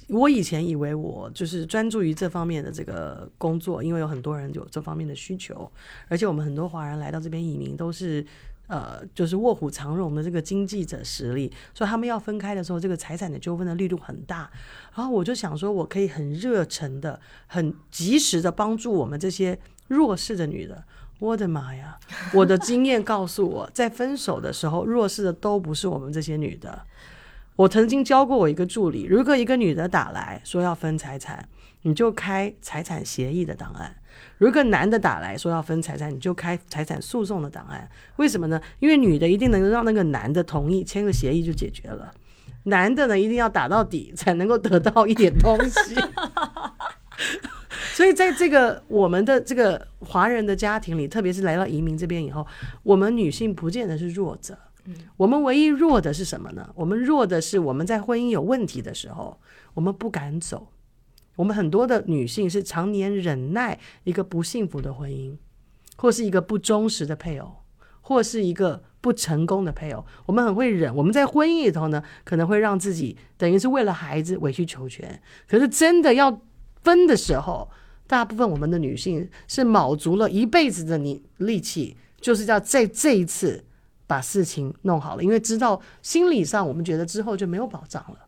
[0.09, 5.71] 我以前以为我就是专注于这方面的这个工作，因为有很多人有这方面的需求，
[6.09, 8.25] 而且我们很多华人来到这边移民都是。
[8.73, 14.51] 呃，就是卧虎藏龙的这个经济者实力，所以他们要分开的时候，这个财产的纠纷的力度很大。
[14.97, 19.59] 然后我就想说，我可以很热忱的、很及时的帮助我们这些
[19.89, 20.83] 弱势的女的。
[21.19, 21.99] 我的妈呀！
[22.33, 26.87] 我的经验告诉我，在分手的时候，弱势的都不是我们这些女的。
[27.57, 31.47] 我曾经教过我一个助理，如果一个女的打来说要分财产，
[31.83, 33.93] 你就开财产协议的档案；
[34.43, 37.89] 如果男的打来说要分财产，你就开财产诉讼的档案。
[38.17, 38.61] 为什么呢？
[38.81, 42.13] 因为女的一定能让那个男的同意，签个协议就解决了；
[42.65, 45.95] 男的呢，一定要打到底才能够得到一点东西。
[47.95, 52.45] 所以在这个我们的这个华人的家庭里，特别是来到移民这边以后，
[52.83, 54.59] 我们女性不见得是弱者。
[55.17, 56.69] 我们唯一弱的是什么呢？
[56.75, 59.39] 我们弱的是我们在婚姻有问题的时候，
[59.75, 60.67] 我们不敢走。
[61.37, 65.37] 我们很多的女性是常年忍耐一个不幸福的婚姻，
[65.97, 67.57] 或是一个不忠实的配偶，
[68.01, 70.05] 或是一个不成功的配偶。
[70.27, 70.95] 我们很会忍。
[70.95, 75.21] 我们在婚姻里头呢，可能会让自己等于是为了孩子委曲求全。
[75.49, 76.41] 可是真的要
[76.83, 77.71] 分的时候，
[78.07, 83.65] 大部分我们的女性是卯足了一辈子的你力气，就是要在这一次
[84.07, 88.27] 把事情弄好了，因为知道心理上我们觉得之后就没有保障了。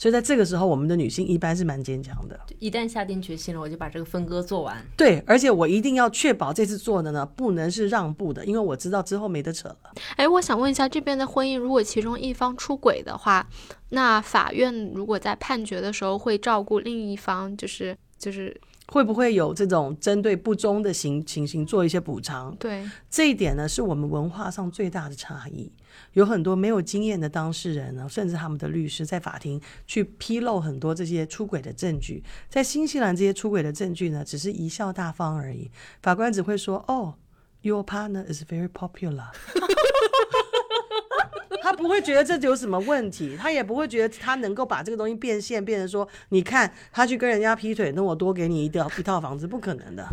[0.00, 2.40] 所以在这个时候，我们的女性一般是蛮坚强的。
[2.58, 4.82] 一旦下定决心了，我就把这个分割做完。
[4.96, 9.76] 对，而且我一定要确保这次做的呢，不能是让步的，因为我知道之后没得扯了。
[10.16, 13.46] 哎，我想问一下，这边的婚姻如果其中一方出轨的话，
[13.90, 18.58] 那法院如果在判决的时候会照顾另一方，就是就是。
[18.90, 22.54] 会不会有这种针对不忠的行情形做一些补偿？
[22.56, 25.70] 对这一点呢，是我们文化上最大的差异。
[26.14, 32.22] 有很多没有经验的当事人呢，甚至他们的律师在法庭去披露很多这些出轨的证据。
[32.48, 35.70] 在新西兰，这些出轨的证据呢，只是贻笑大方而已。
[36.02, 37.14] 法官只会说：“哦
[37.62, 39.28] ，your partner is very popular。”
[41.62, 50.06] 他不会觉得这有什么问题，他也不会觉得他能够把这个东西变现，变成说，你看他去跟人家劈腿，那我多给你一套一套房子，不可能的。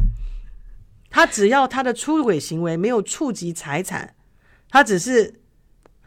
[1.10, 4.16] 他只要他的出轨行为没有触及财产，
[4.70, 5.42] 他只是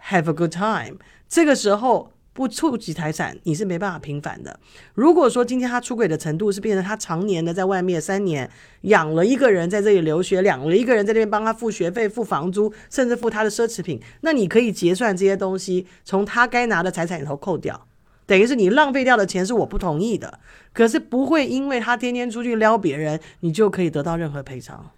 [0.08, 2.12] have a good time，这个时候。
[2.32, 4.58] 不触及财产，你是没办法平反的。
[4.94, 8.48] 如果说今天他出轨的程度是变成他常年的在外面三年
[8.82, 17.86] 养了一个人在这里留学，养了一个人在这边帮他付学费、付房租，甚至付他的奢侈品，那你可以结算这些东西，从他该拿的财产里头扣掉，
[18.26, 20.38] 等于是你浪费掉的钱是我不同意的。
[20.72, 24.90] 可是不会因为他天天出去撩别人，你就可以得到任何赔偿。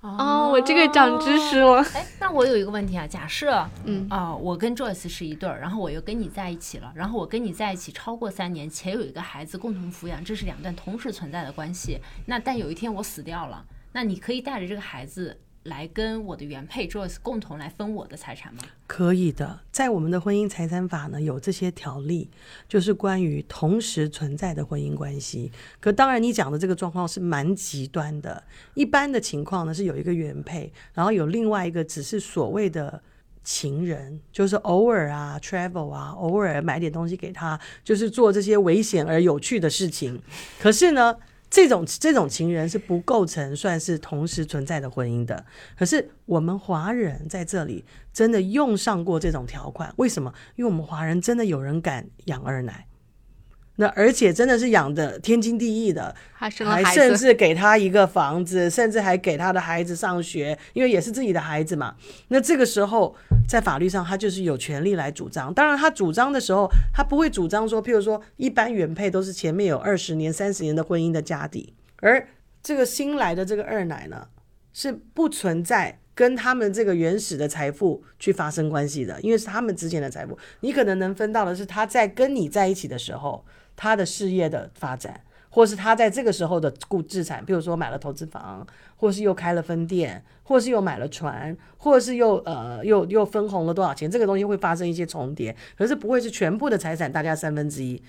[0.00, 1.82] 哦，我这个长知识了。
[1.94, 11.98] 哎，那我有一个问题啊，假设，嗯啊，我跟 Joyce 是一对儿，然后我又跟你在一起了，然后我跟你在一起超过三年，且有一个孩子共同抚养，这是两段同时存在的关系。
[12.24, 15.38] 那但有一天我死掉了，那你可以带着这个孩子。
[15.64, 18.60] 来跟我的原配 Joyce 共同来分我的财产吗？
[18.86, 22.30] 可以的，在我们的婚姻财产法呢有这些条例，
[22.66, 25.52] 就是关于同时存在的婚姻关系。
[25.78, 28.42] 可当然，你讲的这个状况是蛮极端的。
[28.72, 33.02] 一般的情况呢是有一个原配，然后有另外一个只是所谓的
[33.44, 40.18] 情人，就是偶尔啊 travel 啊，偶尔买点东西给他，就是做这些危险而有趣的事情。
[40.58, 41.14] 可是呢？
[41.50, 45.44] 这种这种情人是不构成算是同时存在的婚姻的。
[45.76, 50.32] 可是我们华人在这里真的用上过这种条款，为什么？
[50.54, 52.86] 因为我们华人真的有人敢养二奶。
[53.80, 61.96] 那而且真的是养的天经地义的，还甚至给他一个房子，甚至还给他的孩子上学，因为也是自己的孩子嘛。
[62.28, 63.16] 那这个时候
[63.48, 65.52] 在法律上他就是有权利来主张。
[65.54, 72.28] 当然他主张的时候，他不会主张说，譬如说一般原配都是前面有二十年、三十年的婚姻的家底，而
[72.62, 74.26] 这个新来的这个二奶呢，
[74.74, 80.38] 是不存在跟他们这个原始的财富去发生关系的，因为是他们之前的财富。
[80.60, 83.42] 你可能能分到的是他在跟你在一起的时候。
[83.82, 85.18] 他的事业的发展，
[85.48, 88.66] 或是他在这个时候的固资产，比如说买了投资房，
[88.96, 98.02] 或是又开了分店，或是又买了船，或是又呃又又分红了多少钱，这个东西会发生一些重叠，可是不会是全部的财产大家三分之一。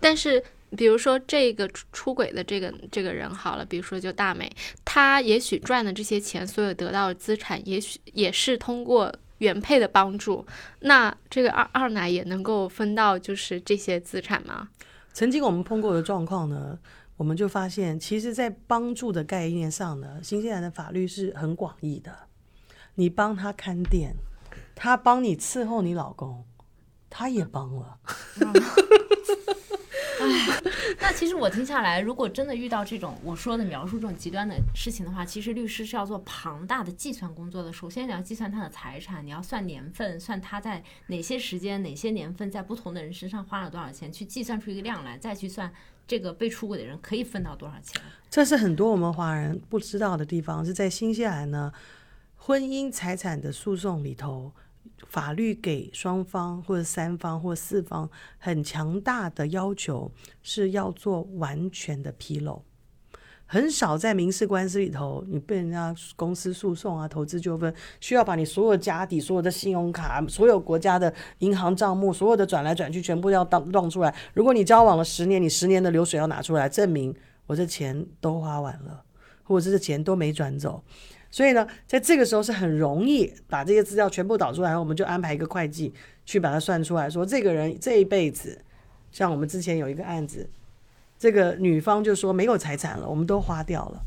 [0.00, 0.42] 但是
[0.74, 4.50] 比如说这个出轨的这个这个人好了，比如说就大美，
[4.82, 9.14] 他也许赚的这些钱，所有得到的资产，也许也是通过。
[9.38, 10.46] 原配的帮助，
[10.80, 14.70] 那这个二二奶也能够分到就是这些资产吗？
[15.16, 16.78] 曾经我们碰过的状况呢，
[17.16, 22.14] 我们就发现，其实，在帮助的概念上呢，新西兰的法律是很广义的。
[22.96, 24.14] 你帮他看店，
[24.74, 26.44] 他帮你伺候你老公，
[27.08, 27.98] 他也帮了。
[30.18, 30.60] 哎，
[30.98, 37.72] 那其实我听下来，如果真的遇到这种我说的描述这种极端的事情的话，其实律师是要做庞大的计算工作的。
[37.72, 45.70] 首先你要计算他的财产，你要算年份，算他在哪些时间、哪些年份在不同的人身上花了多少钱，去计算出一个量来，再去算
[46.06, 48.00] 这个被出轨的人可以分到多少钱。
[48.30, 51.70] 这是很多我们华人不知道的地方，是在新西兰呢，
[52.36, 54.52] 婚姻财产的诉讼里头。
[55.08, 60.10] 法律给双方或者三方或四方很强大的要求，
[60.42, 62.62] 是要做完全的披露。
[63.48, 74.12] 很少在民事官司里头，你被人家公司诉讼啊、投资纠纷，需要把你所有家底、所有的信用卡、所有国家的银行账目、所有的转来转去，全部要当弄出来。
[74.34, 77.14] 如果你交往了十年，你十年的流水要拿出来证明
[77.46, 79.04] 我这钱都花完了，
[79.44, 80.82] 或者这钱都没转走。
[81.30, 85.92] 所以呢，在这个时候是很容易把这些资料全部导出来，然后我们就安排一个会计
[86.24, 88.60] 去把它算出来，说这个人这一辈子，
[89.10, 90.48] 像我们之前有一个案子，
[91.18, 94.00] 这个女方就说没有财产了，我们都花掉了。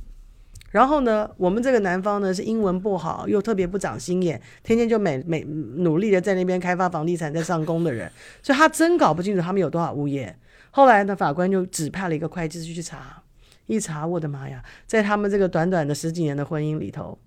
[0.72, 8.12] 然后呢，我们这个男方呢是英文不好，又特别不长心眼，天天就每每努力的在那边开发房地产，在上工的人，
[8.44, 10.36] 所以他真搞不清楚他们有多少物业。
[10.72, 13.24] 后来呢，法官就指派了一个会计师去查。
[13.70, 17.20] 一查，我的妈呀，在他们这个短短的十几年的婚姻里头，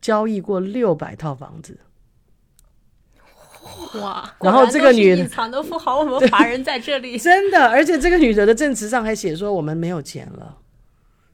[0.00, 1.78] 交易过六百套房子，
[4.00, 4.34] 哇！
[4.40, 10.58] 然后这个女隐藏的富豪，我们华人在这里 真的，而且这个女的的证词上还写说我们没有钱了。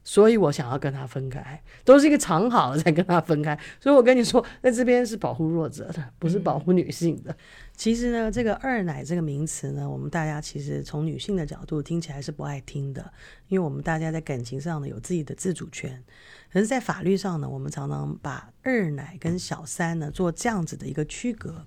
[0.01, 3.57] 所以我想要跟他分开，都是一个藏好了才跟他分开。
[3.79, 7.35] 所以我跟你说，在这边是保护弱者的，不是保护女性的。
[7.79, 13.13] 其实呢，这个“二奶”这个名词呢，我们大家其实从女性的角度听起来是不爱听的，
[13.47, 16.03] 因为我们大家在感情上呢有自己的自主权。
[16.51, 21.65] 可是，在法律上呢，我们常常把“二奶”跟“小三”呢做这样子的一个区隔，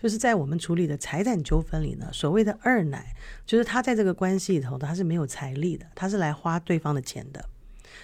[0.00, 7.44] 就是在我们处理的财产纠纷里呢，所谓的“二奶”就是他在这个关系里头，他是没有财力的，他是来花对方的钱的。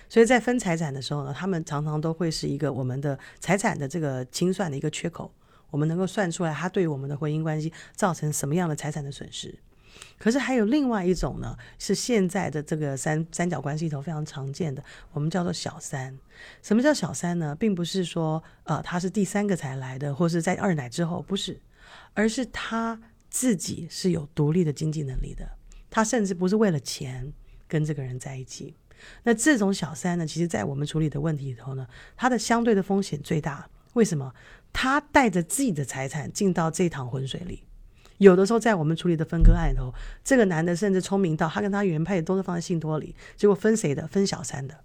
[0.09, 5.33] 所以在分财产的时候呢，他们常常都会是一个我们的财产的这个清算的一个缺口，
[5.71, 9.59] 我们能够算出来他对我们的婚姻关系造成什么样的财产的损失。
[10.19, 16.19] 可是还有另外一种呢，是现在的这个三三角关系里头非常常见的，我们叫做小三。
[16.63, 17.55] 什么叫小三呢？
[17.55, 21.61] 并不是说呃他是第三个才来的，或是在二奶之后，不是，
[22.13, 23.01] 而是他
[23.31, 25.49] 自己是有独立的经济能力的，
[25.91, 27.33] 他甚至不是为了钱
[27.69, 28.75] 跟这个人在一起。
[29.25, 31.87] 那这种小三呢，其实，在我们处理的问题里头呢，
[32.17, 33.69] 它的相对的风险最大。
[33.93, 34.33] 为什么？
[34.75, 37.63] 他带着自己的财产进到这趟浑水里。
[38.19, 44.07] 有的时候，在我们处理的分割案里头，这个男的甚至聪明到他跟他原配都是放在信托里，结果分谁的？
[44.07, 44.84] 分小三的。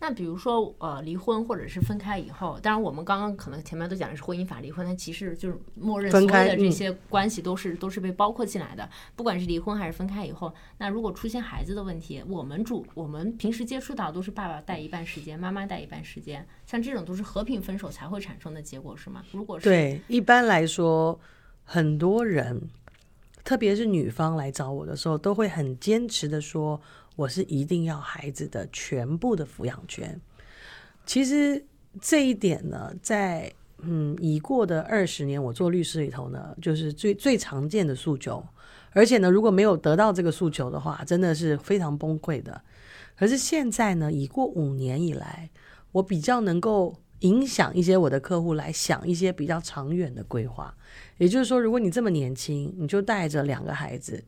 [0.00, 8.86] 那比如说，呃，离婚或者是分开以后，当然我们刚刚可能前面都讲的是婚姻法离婚，它其实就是默认所有的这些关系都是都是被包括进来的，
[9.16, 19.24] 不管是离婚还是分开以后，那如果出现孩子的问题，我们主我们平时接触到都是爸爸带一半时间，妈妈带一半时间，像这种都是和平分手才会产生的结果，是吗？
[19.32, 21.18] 如果是对，一般来说，
[21.62, 22.60] 很多人，
[23.42, 26.78] 特别是女方来找我的时候，都会很坚持的说。
[27.16, 30.20] 我是一定要孩子的全部的抚养权。
[31.06, 31.64] 其实
[32.00, 38.44] 这一点呢，在嗯已过的二十年，我做律师里头呢，就是最最常见的诉求。
[38.92, 42.62] 而且呢，如果没有得到这个诉求的话，真的是非常崩溃的。
[43.16, 45.50] 可是现在呢，已过五年以来，
[45.92, 50.74] 我比较能够影响一些我的客户来想一些比较长远的规划。
[51.18, 54.22] 也就是说，如果你这么年轻，你就带着两个孩子。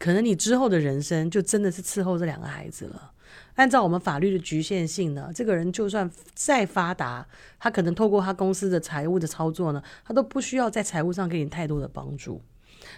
[0.00, 3.12] 可能你之后的人生就真的是伺候这两个孩子了。
[3.56, 7.26] 按照我们法律的局限性呢，这个人就算再发达，
[7.58, 12.40] 他可能透过他公司的财务的操作呢，他都不需要在财务上给你太多的帮助。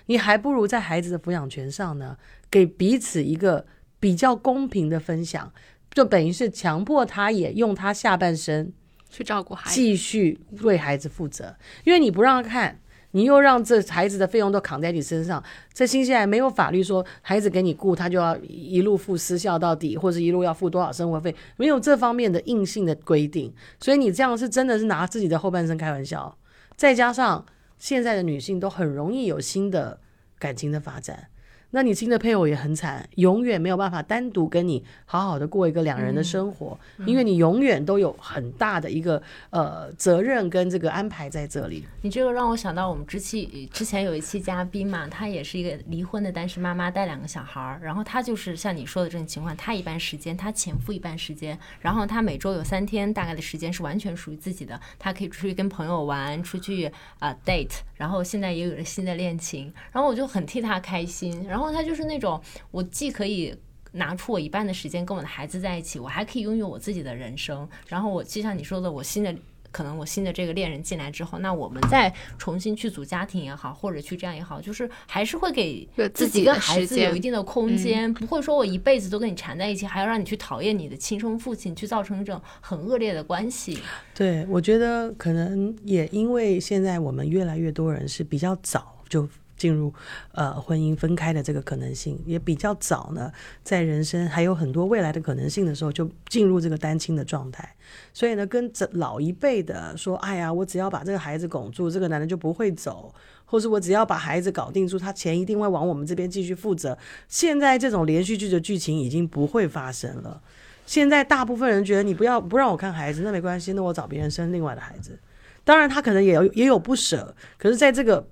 [0.06, 2.16] 你还不如在孩子的抚养权上呢，
[2.48, 3.66] 给彼此一个
[3.98, 5.52] 比较公平的分享，
[5.90, 8.72] 就等于是强迫他也用他下半生
[9.10, 12.78] 去照顾孩子，继续为孩子负责，因为你不让他看。
[13.12, 15.42] 你又让这孩子的费用都扛在你身上，
[15.72, 26.36] 在新西兰没有法律说孩子给你雇，他就要一路付私校到底，或者一路要付多少生活费，没有这方面的硬性的规定，所以你这样是真的是拿自己的后半生开玩笑。
[26.76, 27.44] 再加上
[27.78, 30.00] 现在的女性都很容易有新的
[30.38, 31.28] 感情的发展。
[31.74, 41.84] 那你新的配偶也很惨，永远没有办法单独跟你好好的过一个两人的生活，因为你永远都有很大的一个呃责任跟这个安排在这里。
[42.02, 62.42] 你这个让我想到我们之期之前有一期嘉宾嘛，她也是一个离婚的单身妈妈，带两个小孩儿，然后她就是像你说的这种情况，她一半时间，她前夫一半时间，然后她每周有三天大概的时间是完全属于自己的，她可以出去跟朋友玩，出去啊 date，然后现在也有了新的恋情，然后我就很替他开心，然后他就是那种，
[62.72, 63.56] 我既可以
[63.92, 67.68] 拿出我一半的时间跟我的孩子在一起，我还可以拥有我自己的人生。
[67.86, 69.32] 然后我就像你说的，我新的
[69.72, 83.78] 可能我新的这个恋人进来之后，那我们再重新去组家庭也好，或者去这样也好，就是还是会给自己跟孩子有一定的空间，不会说我一辈子都跟你缠在一起，还要让你去讨厌你的亲生父亲，去造成一种很恶劣的关系。
[84.14, 89.28] 对，我觉得可能也因为现在我们越来越多人是比较早就。
[89.62, 89.94] 进入
[90.32, 93.30] 呃婚姻分开的这个可能性也比较早呢，
[93.62, 97.76] 在人生还有很多未来的可能性的时候，就进入这个单亲的状态。
[98.12, 103.14] 所以呢，跟这老一辈的说：“哎呀，我只要把这个孩子拱住，这个男的就不会走。”
[103.46, 106.98] 或是我只要把孩子搞定住，他钱一定会往我们这边继续负责。
[107.28, 110.42] 现在这种连续剧的剧情已经不会发生了。
[110.86, 115.18] 现在大部分人觉得你不要不让我看孩子，那没关系，那我找别人生另外的孩子。
[115.64, 118.26] 当然，他可能也有也有不舍，可是在这个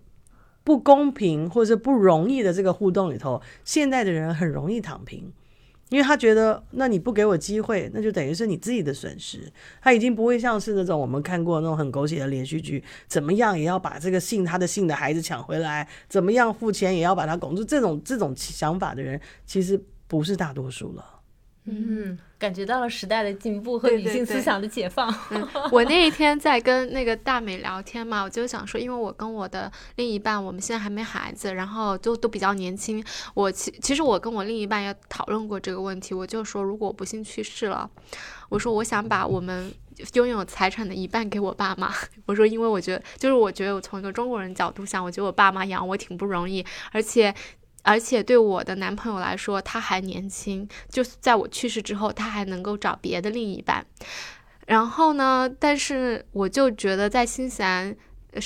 [0.70, 5.32] 不公平或者不容易的这个互动里头，现在的人很容易躺平。
[5.88, 9.52] 因为他觉得，那你不给我机会，那就等于是你自己的损失。
[9.82, 17.64] 他已经不会像是那种我们看过那种很狗血的连续剧，怎么样也要把这个姓他的姓的孩子抢回来，怎么样付钱也要把他拱住。
[17.64, 21.19] 这种这种想法的人，其实不是大多数了。
[21.70, 25.12] 嗯，感觉到了时代的进步和女性思想的解放。
[25.70, 33.04] 我那一天在跟那个大美聊天嘛，我就想说，因为我跟我的另一半，我们现在还没孩子，然后就都比较年轻。
[33.34, 37.88] 我其其实我跟我另一半也讨论过这个问题，我就说，如果我不幸去世了，
[38.48, 39.72] 我说我想把我们
[40.14, 41.92] 拥有财产的一半给我爸妈。
[42.26, 47.34] 我说，因为我觉得，就是我觉得我从一个中国人角度想，我觉得我爸妈养我挺不容易，而且。
[47.82, 53.86] 而且对我的男朋友来说，他还年轻，就在我去世之后，他还能够找别的另一半。
[54.66, 57.96] 然后呢，但是我就觉得在新西兰，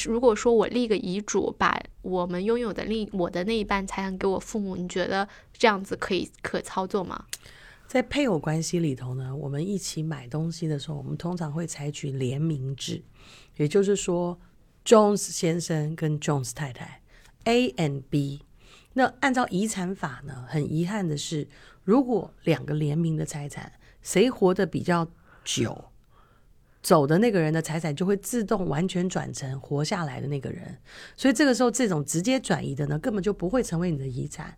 [0.07, 7.25] 如果说我立个遗嘱，把我们拥有的另我的那一半财产给我父母，你觉得这样子可以可操作吗？
[7.87, 13.03] 在配偶关系里头呢，我们一起买东西的时候，我们通常会采取联名制，
[13.57, 14.39] 也就是说
[14.87, 17.03] ，Jones 先生跟 Jones 太太
[17.45, 18.44] ，A and B。
[18.95, 21.47] 那按照遗产法呢，很遗憾的是，
[21.83, 23.73] 如果两个联名的财产，
[24.03, 25.07] 谁活得比较
[25.45, 25.87] 久，
[26.81, 30.79] 走的那个人的财产就会自动完全转成活下来的那个人。
[31.17, 34.57] 所以这个时候，这种直接转移的呢，根本就不会成为你的遗产。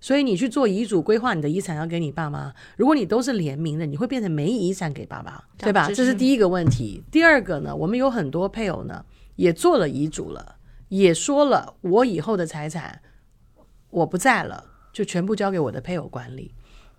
[0.00, 2.52] 所以你去做遗嘱规划，你的遗产要给你爸妈。
[2.76, 5.88] 如果你都是联名的，你会变成没遗产给爸爸，对吧？
[5.88, 7.02] 这是第一个问题。
[7.10, 9.04] 第二个呢，我们有很多配偶呢，
[9.36, 10.56] 也做了遗嘱了，
[10.88, 13.00] 也说了我以后的财产。
[13.92, 16.52] 我不在了，就全部交给我的配偶管理。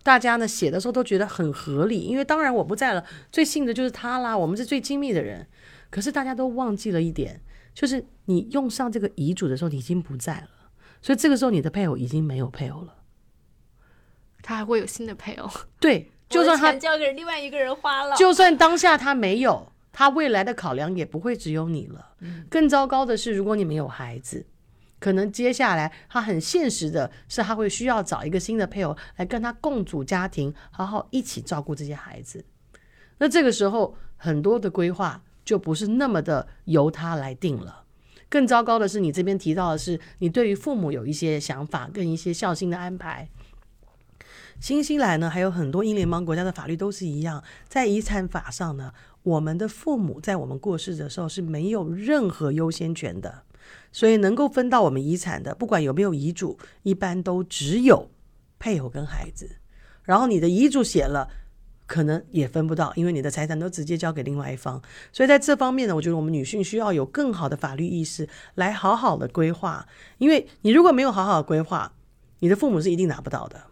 [0.03, 4.37] 大家呢写的时候都觉得很合理，因为当然我不在了，最信的就是他啦。
[4.37, 5.47] 我们是最亲密的人。
[5.89, 7.39] 可是大家都忘记了一点，
[7.73, 10.49] 就是你用上这个遗嘱的时候，你已经不在了，
[11.01, 12.95] 所以这个时候你的配偶已经没有配偶了。
[14.41, 15.49] 他还会有新的配偶。
[15.79, 22.15] 对，就算他交给另外一个人花了，就算当下他没有，他未来的考量也不会只有你了。
[22.49, 24.45] 更糟糕的是，如果你没有孩子。
[25.03, 32.45] 可能接下来他很现实的是，他会需要找一个新的配偶来跟他共组家庭，好好一起照顾这些孩子。
[33.17, 37.83] 那这个时候，很多的规划就不是那么的由他来定了。
[38.29, 43.27] 更糟糕的是，你这边提到的是，你对于父母有一些想法跟一些孝心的安排。
[44.61, 48.93] 新西兰呢，还有很多英联邦国家的法律都是一样，在遗产法上呢，
[49.23, 53.43] 我们的父母在我们过世的时候是没有任何优先权的。
[53.93, 58.11] 所以能够分到我们遗产的，不管有没有遗嘱，一般都只有
[58.59, 59.57] 配偶跟孩子。
[60.03, 61.29] 然后你的遗嘱写了，
[61.85, 64.81] 可能也分不到，因为你的财产都直接交给另外一方。
[65.13, 69.87] 所以在这方面呢，我觉得我们女性需要有更好的法律意识，来好好的规划。
[70.17, 71.93] 因为你如果没有好好的规划，
[72.39, 73.63] 你的父母是一定拿不到的。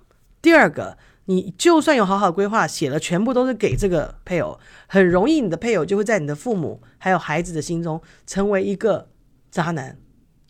[0.42, 9.10] 第二个，你就算有好好规划，写了全部都是给这个配偶，很容易你的配偶就会在你的父母还有孩子的心中成为一个
[9.50, 9.98] 渣男。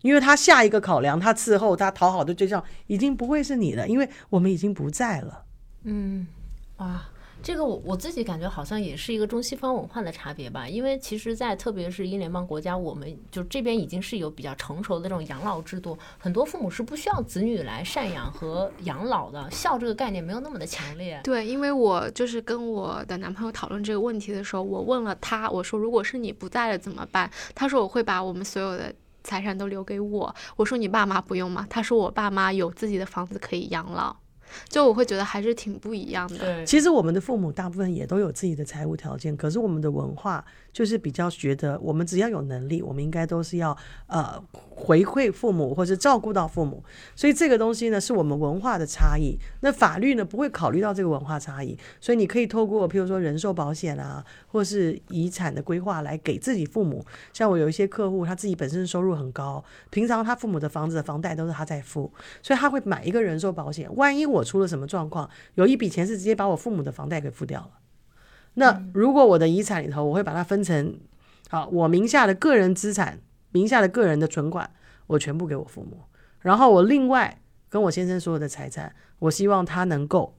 [0.02, 5.44] 因为他下一个考量，他伺候他讨好的对象已经不会是你了，因为我们已经不在了。
[5.84, 6.28] 嗯，
[6.78, 7.04] 哇，
[7.44, 10.68] 这个我我自己感觉好像也是一个中西方文化的差别吧。
[10.68, 21.20] 因为其实，在特别是英联邦国家，我们就这边已经是有比较成熟的这种养老制度，很多父母是不需要子女来赡养和养老的，孝这个概念没有那么的强烈。
[21.24, 27.30] 对，因为我就是跟我的男朋友讨论这个问题的时候，我问了他，我说如果是你不在了怎么办？
[27.56, 28.94] 他说我会把我们所有的。
[29.24, 31.66] 财产都留给我，我说你爸妈不用吗？
[31.70, 34.16] 他说我爸妈有自己的房子可以养老，
[34.70, 36.66] 就我会觉得还是挺不一样的。
[36.66, 40.44] 其实我们的父母大部分也都有自己的财务条件，可是我们的文化
[40.74, 43.78] 就是比较觉得，我们只要有能力，我们应该都是要
[44.08, 44.42] 呃。
[44.74, 46.84] 回馈父母或者照顾到父母，
[47.16, 49.38] 所以这个东西呢是我们文化的差异。
[49.60, 57.06] 那法律呢不会考虑到这个文化差异，所以你可以透过譬如说人寿保险啊，或是遗产的规划来给自己父母。
[57.32, 63.88] 像我有一些客户，他自己本身收入很高，平常他父母的房子的房贷都是他在付，所以他会买一个人寿保险。
[63.96, 67.72] 万一我出了什么状况，有一笔钱是直接把我父母的房贷给付掉了。
[68.56, 71.00] 那如果我的遗产里头，我会把它分成
[71.50, 73.20] 好我名下的个人资产。
[73.54, 74.72] 名下的个人的存款，
[75.08, 76.04] 我全部给我父母，
[76.40, 80.38] 然后我另外跟我先生所有的财产，我希望他能够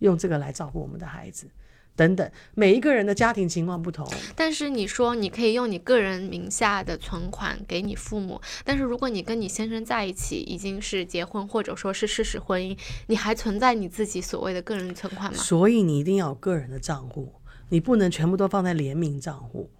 [0.00, 1.48] 用这个来照顾我们的孩子。
[1.96, 4.06] 等等，每一个人的家庭情况不同。
[4.36, 12.76] 但是你说你可以用你个人名下的存款给你父母，但是如果你跟你先生在一起已经是结婚或者说是事实婚姻，
[13.06, 15.38] 你还存在你自己所谓的个人存款吗？
[15.38, 17.32] 所以你一定要有个人的账户，
[17.70, 19.70] 你不能全部都放在联名账户，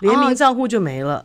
[0.00, 1.24] 联名账户就没了。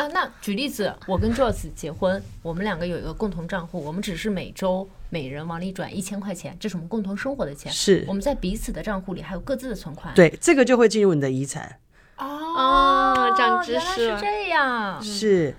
[0.00, 7.70] 啊，那举例子，我跟 Joyce 结婚，我们两个有一个共同账户，我们只是每周每人往里转一千块钱，这是我们共同生活的钱。
[7.70, 10.14] 是我们在彼此的账户里还有各自的存款。
[10.14, 11.78] 对，这个就会进入你的遗产。
[12.16, 15.02] 哦，长知原来识了是这样。
[15.02, 15.54] 是，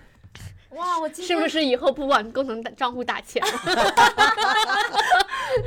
[0.71, 3.51] 哇，我今是不是以后不往共同账户打钱了？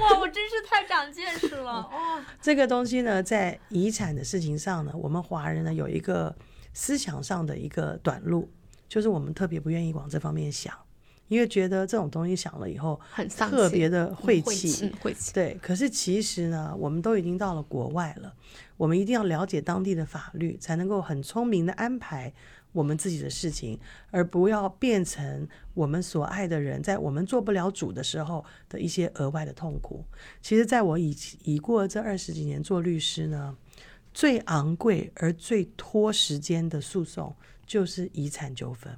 [0.00, 1.88] 哇，我真是太长见识了。
[1.92, 6.34] 哇， 这个东西呢，在遗产的事情上呢，我们华人呢有一个
[6.72, 8.50] 思想上的一个短路，
[8.88, 10.74] 就是我们特别不愿意往这方面想，
[11.28, 14.92] 因为觉得这种东西想了以后很特别的晦晦气。
[15.00, 15.32] 晦气。
[15.32, 18.34] 对，可是其实呢，我们都已经到了国外了，
[18.76, 22.32] 我们一定要了解当地的法律，才能够很聪明的安排
[22.72, 23.78] 我们自己的事情，
[24.10, 30.04] 而不要变成我们所爱的人在我们做不了主的时候的一些额外的痛苦。
[30.42, 33.56] 其实，在我已已过这二十几年做律师呢，
[34.14, 37.36] 最昂贵而最拖时间的诉讼
[37.66, 38.96] 就是遗产纠纷。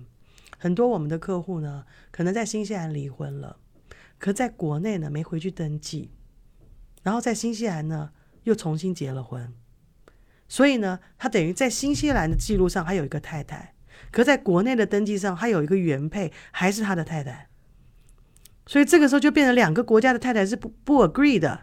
[0.58, 3.56] 很多我们的客户呢，可能在新西兰离婚了，
[4.18, 6.10] 可在国内呢没回去登记，
[7.02, 8.10] 然后在新西兰呢
[8.44, 9.52] 又重新结了婚，
[10.46, 13.74] 所以呢，他等于在新西兰的记录上还有一个太太，
[14.10, 17.48] 可在国内的登记上还有一个原配，还是他的太太。
[18.66, 21.62] 所以这个时候就变成两个国家的太太是不不 agree 的。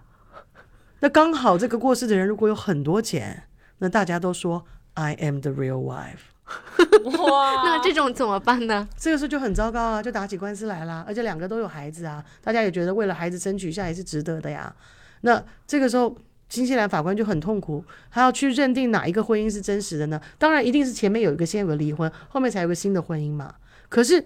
[1.03, 3.43] 那刚好这个过世的人如果有很多钱，
[3.79, 6.31] 那大家都说 I am the real wife。
[7.03, 8.87] 哇， 那这种怎么办呢？
[8.95, 14.73] 这个时候就很糟糕啊，就打起官司来啦，而且两个都有孩子啊，大家也觉得为了孩子争取一下也是值得的呀。
[15.21, 16.15] 那这个时候，
[16.47, 20.21] 新西兰法官就很痛苦，他要去认定哪一个婚姻是真实的呢？
[20.37, 23.55] 当然一定是前面有一个先有个离婚，后面才有个新的婚姻嘛。
[23.89, 24.25] 可是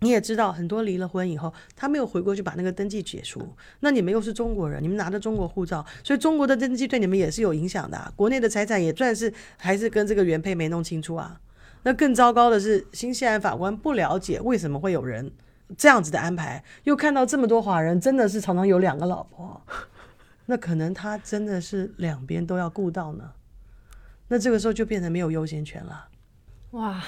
[0.00, 3.54] 你也知道，很多离了婚以后，他没有回过去把那个登记解除。
[3.80, 8.12] 那你们又是中国人，你们拿着中国护照，所以中国的登记对你们也是有影响的、啊。
[8.14, 11.40] 国内的财产也算是还是跟这个原配没弄清楚啊。
[11.82, 15.30] 那更糟糕的是，新西兰法官不了解为什么会有人
[15.76, 19.60] 这样子的安排，又看到这么多华人真的是常常有两个老婆，
[20.46, 23.32] 那可能他真的是两边都要顾到呢。
[24.28, 26.08] 那这个时候就变成没有优先权了。
[26.72, 27.02] 哇！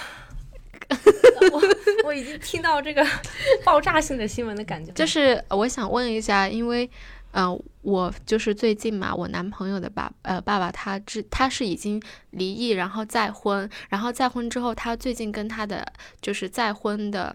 [1.53, 1.63] 我
[2.05, 3.07] 我已经听到这个
[3.65, 6.89] 爆炸性的新闻的感觉，就是我想问一下，因为，
[7.33, 7.49] 呃，
[7.83, 15.87] 我就是最近嘛，我男朋友的爸呃爸爸他之他是已经离异，然后再婚，然后再婚之后，他最近跟他的
[16.21, 17.35] 就是再婚的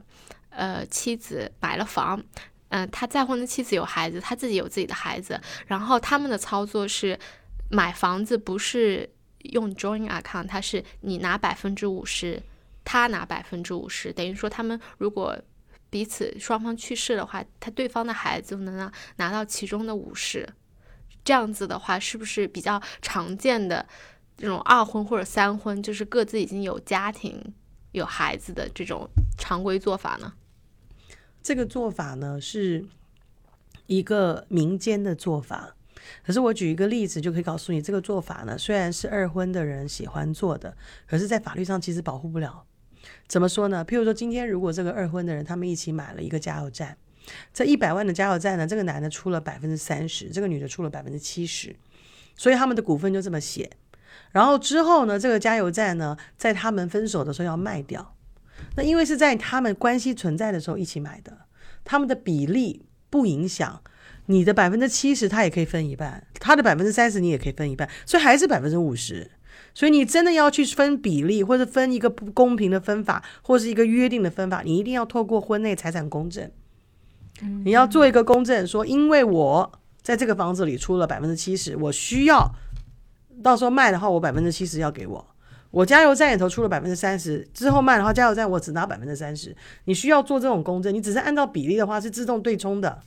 [0.49, 2.23] 呃妻子买了房。
[2.69, 7.17] 嗯、他再婚的妻子有孩子，他自己有自己的孩子，然后他们的操作是
[7.69, 9.09] 买房子不是
[9.43, 12.41] 用 joint account，他是你拿百分之五十，
[12.85, 15.37] 他拿百分之五十，等于说他们如果
[15.89, 20.47] 彼此双方去世的话，他对方的孩子能拿拿到其中的五十，
[21.23, 23.85] 这样子的话，是不是比较常见的
[24.37, 27.53] 这种二婚或者三婚，就是各自已经有家庭、
[27.91, 30.33] 有孩子的这种常规做法呢？
[31.41, 32.85] 这个做法呢是
[33.87, 35.75] 一个民间的做法，
[36.25, 40.75] 可是我举一个例子就可以告诉你，这个做法呢虽然是二婚的人喜欢做的，
[41.07, 42.65] 可是在法律上其实保护不了。
[43.27, 43.83] 怎么说呢？
[43.83, 46.97] 譬如说，今天如果这个二婚的人他们一起买了一个加油站，
[47.53, 51.75] 这一百万的加油站呢，这个男的出了百分之三十，这个女的出了百分之七十，
[52.35, 53.69] 所以他们的股份就这么写。
[54.31, 58.15] 然后之后呢，这个加油站呢，在他们分手的时候要卖掉。
[58.75, 61.37] 那因为是在他们关系存在的时候一起买的，
[61.83, 63.81] 他们的比例不影响
[64.27, 69.31] 你的百分之七十，他也可以分一半，他的百分之三十你也可以分一半，所以还是百分之五十。
[69.75, 76.49] 所以你真的要去分比例，或者分一个不公平的分法，或是一个约定的分法，你一定要透过婚内财产公证。
[77.63, 79.71] 你要做一个公证，说因为我
[80.01, 82.49] 在这个房子里出了百分之七十，我需要
[83.43, 85.23] 到时候卖的话，我百分之七十要给我。
[85.71, 89.53] 我加油站里头出了百分之三十，之后卖的话，加油站我只拿百分之三十。
[89.83, 92.97] 你需要做这种公证，你只是按照比例的话是自动对冲的，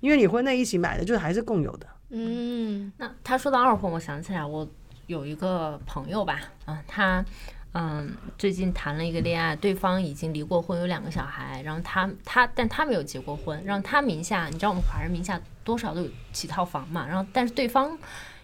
[0.00, 1.86] 因为你婚内一起买的，就是还是共有的。
[2.10, 4.68] 嗯那他说到二婚，我想起来，我
[5.06, 7.24] 有一个朋友吧，啊，他
[7.72, 17.96] 嗯最近谈了一个恋爱，对方已经离过婚，有两个小孩，然后他他但他没有结过婚，让他名下，你知道我们华人名下多少都有几套房嘛，然后但是对方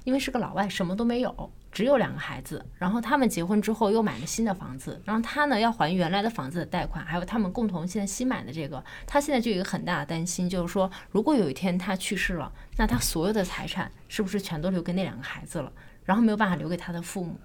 [0.05, 1.51] 因为是个老外，什么都没有。
[1.73, 15.73] 只有两个孩子，然后他们结婚之后又买了新的房子，然后他呢要还原来的房子的贷款，还有他们共同现在新买的这个，他现在就有一个很大的担心，就是说如果有一天他去世了，那他所有的财产是不是全都留给那两个孩子了？
[16.05, 17.37] 然后没有办法留给他的父母。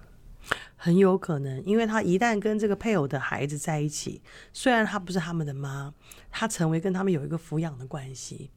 [0.76, 5.92] 很有可能，因为他一旦跟这个配偶的孩子在一起，虽然他不是他们的妈，
[6.30, 8.50] 他成为跟他们有一个抚养的关系。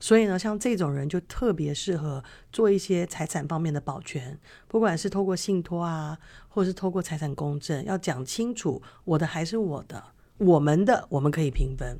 [0.00, 10.02] 所以呢，像这种人就特别适合做一些财产方面的保全，不管是透过信托啊，或者是透过财产公证，要讲清楚我的还是我的，
[10.38, 11.98] 我们的我们可以平分。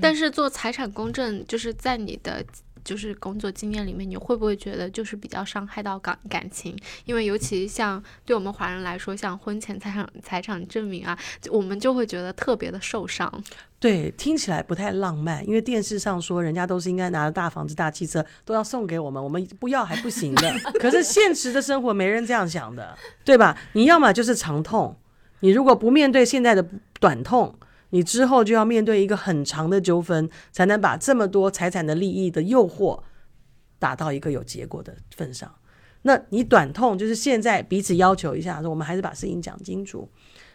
[0.00, 2.44] 但是做财产公证，就是在你的。
[2.84, 6.76] 就是工作经验里面，你会不会觉得就是比较伤害到感感情？
[7.06, 11.18] 因为尤其像对我们华人来说，像婚前财产财产证明啊，
[11.50, 13.42] 我们就会觉得特别的受伤。
[13.80, 20.54] 对，听起来不太浪漫，因为电视上说人家都是应该拿着大房子、大汽车都要送给我们，我们不要还不行的。
[20.78, 22.94] 可是现实的生活没人这样想的，
[23.24, 23.58] 对吧？
[23.72, 24.94] 你要么就是长痛，
[25.40, 26.62] 你如果不面对现在的
[27.00, 27.58] 短痛。
[27.94, 33.00] 你之后就要面对一个很长的纠纷，才能把这么多财产的利益的诱惑
[33.78, 35.54] 打到一个有结果的份上。
[36.02, 40.10] 那你短痛就是现在彼此要求一下，说我们还是把事情讲清楚。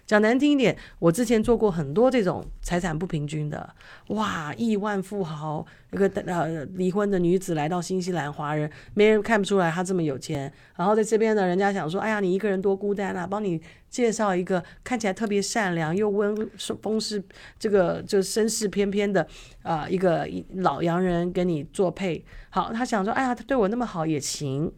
[0.10, 3.76] 讲难听一点，我之前做过很多这种财产不平均的，
[4.08, 10.52] 哇，亿万富豪，一个呃离婚的女子来到新西兰，华人没人看不出来她这么有钱。
[10.76, 16.36] 然后在这边呢，人家想说，哎呀，你一个人多孤单啊，帮你介绍一个看起来特别善良又温
[16.82, 17.24] 风势
[17.60, 19.28] 这个就身世翩翩的
[19.62, 22.26] 啊一个老洋人跟你做配。
[22.50, 24.74] 好，他想说，哎呀，他对我那么好也行。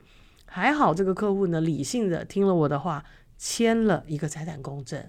[0.45, 3.01] 还好这个客户呢，理性的听了我的话，
[3.37, 5.01] 签了一个财产公证。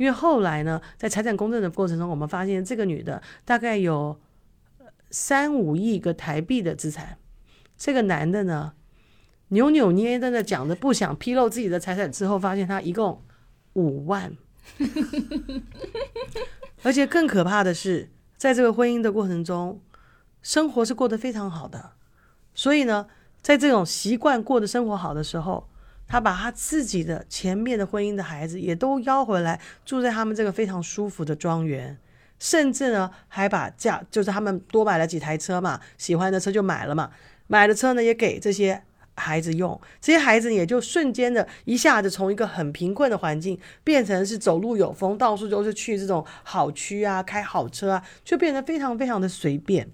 [0.00, 4.18] 因为后来呢，在财产公证的过程中，我们发现这个女的大概有
[5.10, 7.18] 三五亿个台币的资产，
[7.76, 8.72] 这个男的呢
[9.48, 13.22] 扭扭捏捏的讲着不想披露自己的财产，之后发现他一共
[13.74, 14.34] 五万，
[16.82, 19.82] 而且更可怕的是，在这个婚姻的过程中，
[20.40, 21.92] 生活是过得非常好的，
[22.54, 23.06] 所以呢，
[23.42, 25.68] 在这种习惯过得生活好的时候。
[26.10, 31.96] 他把他自己的前面的婚姻的孩子也都邀回来，住在他们这个非常舒服的庄园，
[32.40, 37.12] 甚至呢还把驾就是他们多买了几台车嘛，喜欢的车就买了嘛，
[37.46, 38.82] 买的车呢也给这些
[39.14, 49.88] 孩子用，这些孩子也就瞬间的一下子从一个很贫困的环境变成是走路有风，到处都是去这种好区啊，开好车啊，就变得非常非常的随便。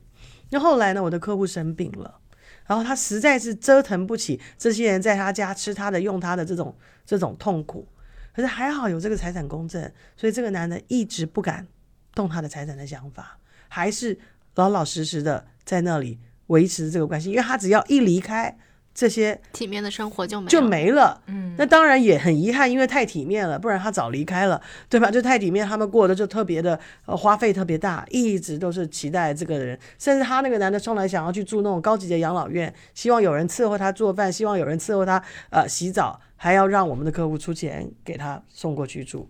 [0.48, 2.20] 那后来呢，我的客户生病了。
[2.66, 7.86] 然后他实在是折腾不起这些人在他家吃他的用他的这种这种痛苦，
[8.34, 11.66] 可是还好有这个财产公证，所以这个男的一直不敢
[12.14, 13.38] 动他的财产的想法，
[13.68, 14.18] 还是
[14.54, 18.56] 老老实实的在那里维持这个关系，因为他只要一离开。
[18.96, 25.10] 这些体面的生活就没就没了，嗯，那当然也很遗憾，因为太体面了，不然他早离开了，对吧？
[25.10, 39.28] 就太体面，他们过得就特别的呃花费特别大，一直都是期待这个人，甚至他那个男的上来想要去住那种高级的养老院，希望有人伺候他做饭，希望有人伺候他呃洗澡，还要让我们的客户出钱给他送过去住。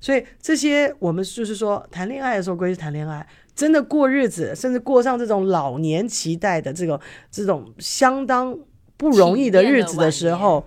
[0.00, 7.00] 所以这些我们就是说谈恋爱的时候归是谈恋爱，真的过日子，甚至过上这种老年期待的这种
[7.32, 8.56] 这种相当。
[8.98, 10.66] 不容易的日子的时候，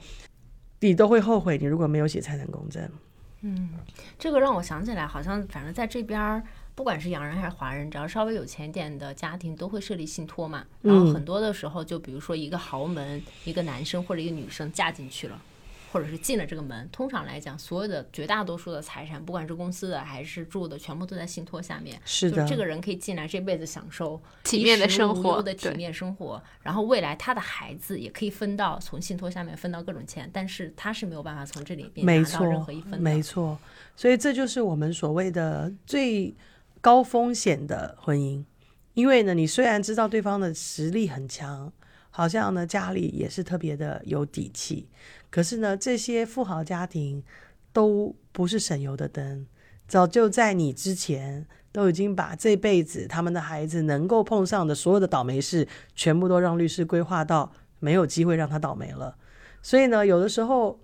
[0.80, 1.60] 你都会后悔。
[1.60, 2.82] 你如果没有写财产公证，
[3.42, 3.70] 嗯，
[4.18, 6.42] 这个让我想起来，好像反正在这边，
[6.74, 10.66] 不管是洋人还是华人，只要稍微有钱一点的家庭，都会设立信托嘛。
[10.82, 15.40] 然后很多的时候，就比如说一个豪门，一个男生或者一个女生嫁进去了。
[15.92, 22.00] 或者是进了这个门，通常来讲，所有的绝大多数的财产，不管是公司的还是住的，全部都在信托下面。
[22.06, 32.98] 是的，这个人可以进来这辈子享受体面的生活的体面生活，然后未来他的孩子也可以分到从信托下面分到各种钱，但是他是没有办法从这里边拿到任何一分。
[32.98, 33.60] 没错，
[33.98, 36.34] 所以这就是我们所谓的最
[36.80, 38.44] 高风险的婚姻，
[38.94, 41.72] 因为呢，你虽然知道对方的实力很强，
[42.12, 44.88] 好像呢家里也是特别的有底气。
[45.30, 47.24] 可是呢，这些富豪家庭
[47.74, 49.47] 都不是省油的灯，
[49.88, 59.16] 早就在你之前都已经把这辈子他们的孩子能够碰上的所有的倒霉事，全部都让律师规划到没有机会让他倒霉了。
[59.62, 60.80] 所以呢，有的时候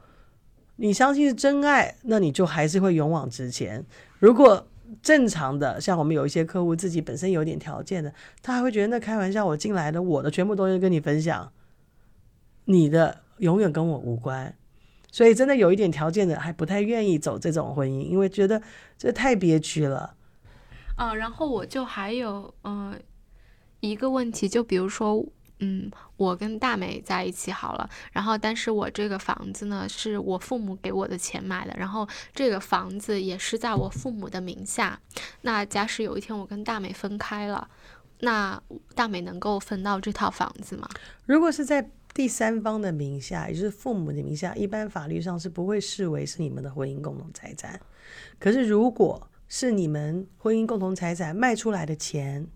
[0.78, 3.86] 你相信是真爱，那你就还是会勇往直前。
[4.20, 4.66] 如果
[5.02, 11.52] 正常的，像我们有一些客户自己本身有点条件的，他还会觉得那开玩笑，我进来的我的全部东西跟你分享，
[12.66, 13.24] 你的。
[13.38, 14.58] 永远跟我无关，
[15.12, 18.60] 所以真的有一点条件的还不太愿意走这种婚姻，因为觉得
[18.98, 20.16] 这太憋屈了。
[20.96, 23.00] 嗯，然后我就还有嗯
[23.80, 25.24] 一个问题，就比如说
[25.60, 35.00] 嗯，我跟大美在一起好了，然后但是我这个房子呢是我父母给我的钱买的，然后这个房子也是在我父母的名下。
[35.42, 37.68] 那假使有一天我跟大美分开了，
[38.20, 38.62] 那
[38.94, 40.88] 大美能够分到这套房子吗？
[41.26, 47.80] 如果是在第三方的名下，也就是父母的名下，一般法律上是不会视为是你们的婚姻共同财产。
[48.40, 52.48] 可是如果是你们婚姻共同财产卖出来的钱，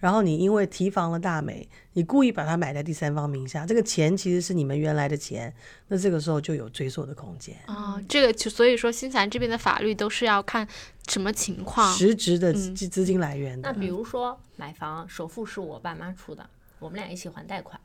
[0.00, 5.54] 然后你因为提防了大美，你故意把它买在第三方名下，这个钱其实是你们原来的钱，
[5.88, 7.54] 那这个时候就有追溯的空间。
[7.68, 10.66] 哦，这个就所以说新西兰这边的法律都是要看
[11.06, 11.92] 什么情况。
[11.94, 16.48] 实质的嗯资资金来源的，那比如说买房首付是我爸妈出的，
[16.78, 17.78] 我们俩一起还贷款，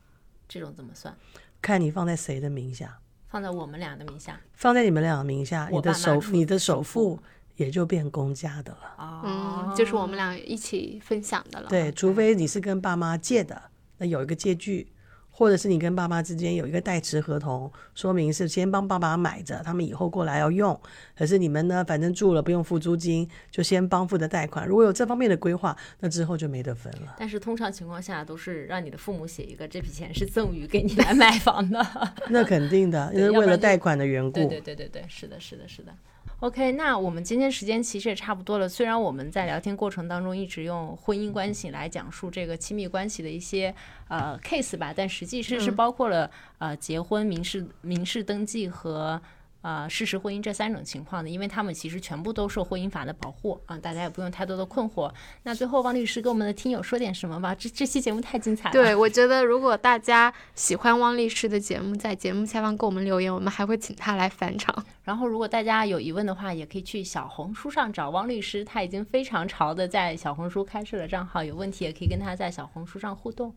[0.48, 1.16] 这种怎么算？
[1.62, 7.20] 看你放在谁的名下，放在我们俩的名下放在你们俩的名下，你的首你的首首付
[7.56, 8.96] 也就变公家的了。
[8.98, 9.22] 哦，
[9.70, 11.68] 嗯，就是我们俩一起分享的了。
[11.70, 13.62] 对，除非你是跟爸妈借的，
[13.98, 14.88] 那有一个借据，
[15.32, 20.80] 或者是你跟爸妈之间有一个代持合同，说明是先帮爸爸买着，他们以后过来要用。
[21.18, 24.68] 可是你们呢，反正住了不用付租金，就先帮付的贷款。
[24.68, 27.16] 如果有这方面的规划，那之后就没得分了。
[27.18, 31.86] 但是通常情况下都是让你的父母写一个，这笔钱是赠与给你来买房的。
[32.30, 34.32] 那肯定的，因为为了贷款的缘故。
[34.32, 35.94] 对对对对对，是的，是的，是的。
[36.42, 38.68] OK，那我们今天时间其实也差不多了。
[38.68, 43.74] 虽然我们在聊天过程当中一直用婚姻关系来讲述这个亲密关系的一些
[44.10, 46.30] 呃 case 吧，但实际是是嗯包括了、
[46.60, 49.20] 呃结婚、民事民事登记和
[49.66, 55.12] 呃事实婚姻这三种情况的，因为他们其实全部都受婚姻法的保护啊、大家也不用太多的困惑。
[55.42, 57.56] 那最后，汪律师跟我们的听友说点什么吧？
[57.56, 58.74] 这这期节目太精彩了。
[58.74, 64.86] 对，我觉得如果大家喜欢汪律师的节目，在节目下方给我们留言，我们还会请他来返场。
[65.04, 73.52] 然后，如果大家有疑问的话，也可以去小红书上找汪律师，他已经非常潮的在小红书开设了账号，有问题也可以跟他在小红书上互动。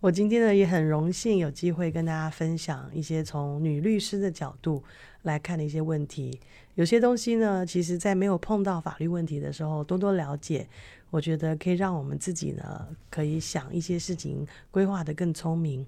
[0.00, 4.84] 我今天呢也很荣幸有机会跟大家分享一些从女律师的角度
[5.22, 6.38] 来看的一些问题。
[6.74, 10.68] 有些东西呢，其实在没有碰到法律问题的时候，多多了解，
[11.08, 15.84] 我觉得可以让我们自己呢，可以想一些事情规划的更聪明。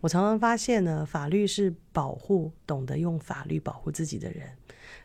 [0.00, 4.48] 我常常发现呢，法律是保护懂得用法律保护自己的人。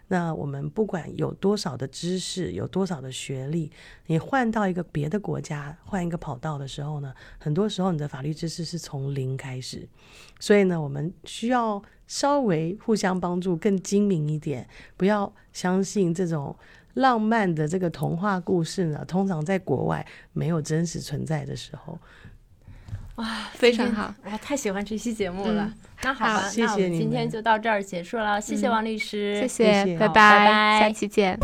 [0.08, 3.72] 那我们不管有多少的知识，有多少的学历，
[4.06, 9.88] 你换到一个别的国家，换一个跑道的时候呢，很多时候你的法律知识是从零开始。
[10.40, 16.56] 所以呢，我们需要稍微互相帮助，更精明一点，不要相信这种
[16.94, 21.98] 浪漫的这个童话故事呢，通常在国外没有真实存在的时候。
[23.16, 25.64] 哇，非常好，我太喜欢这期节目了。
[25.64, 25.74] 嗯。
[26.04, 28.72] 那好吧，好谢那我们今天就到这儿结束了，谢谢嗯。
[28.72, 30.80] 王律师，谢谢谢拜好拜拜。
[30.82, 31.40] 下期见。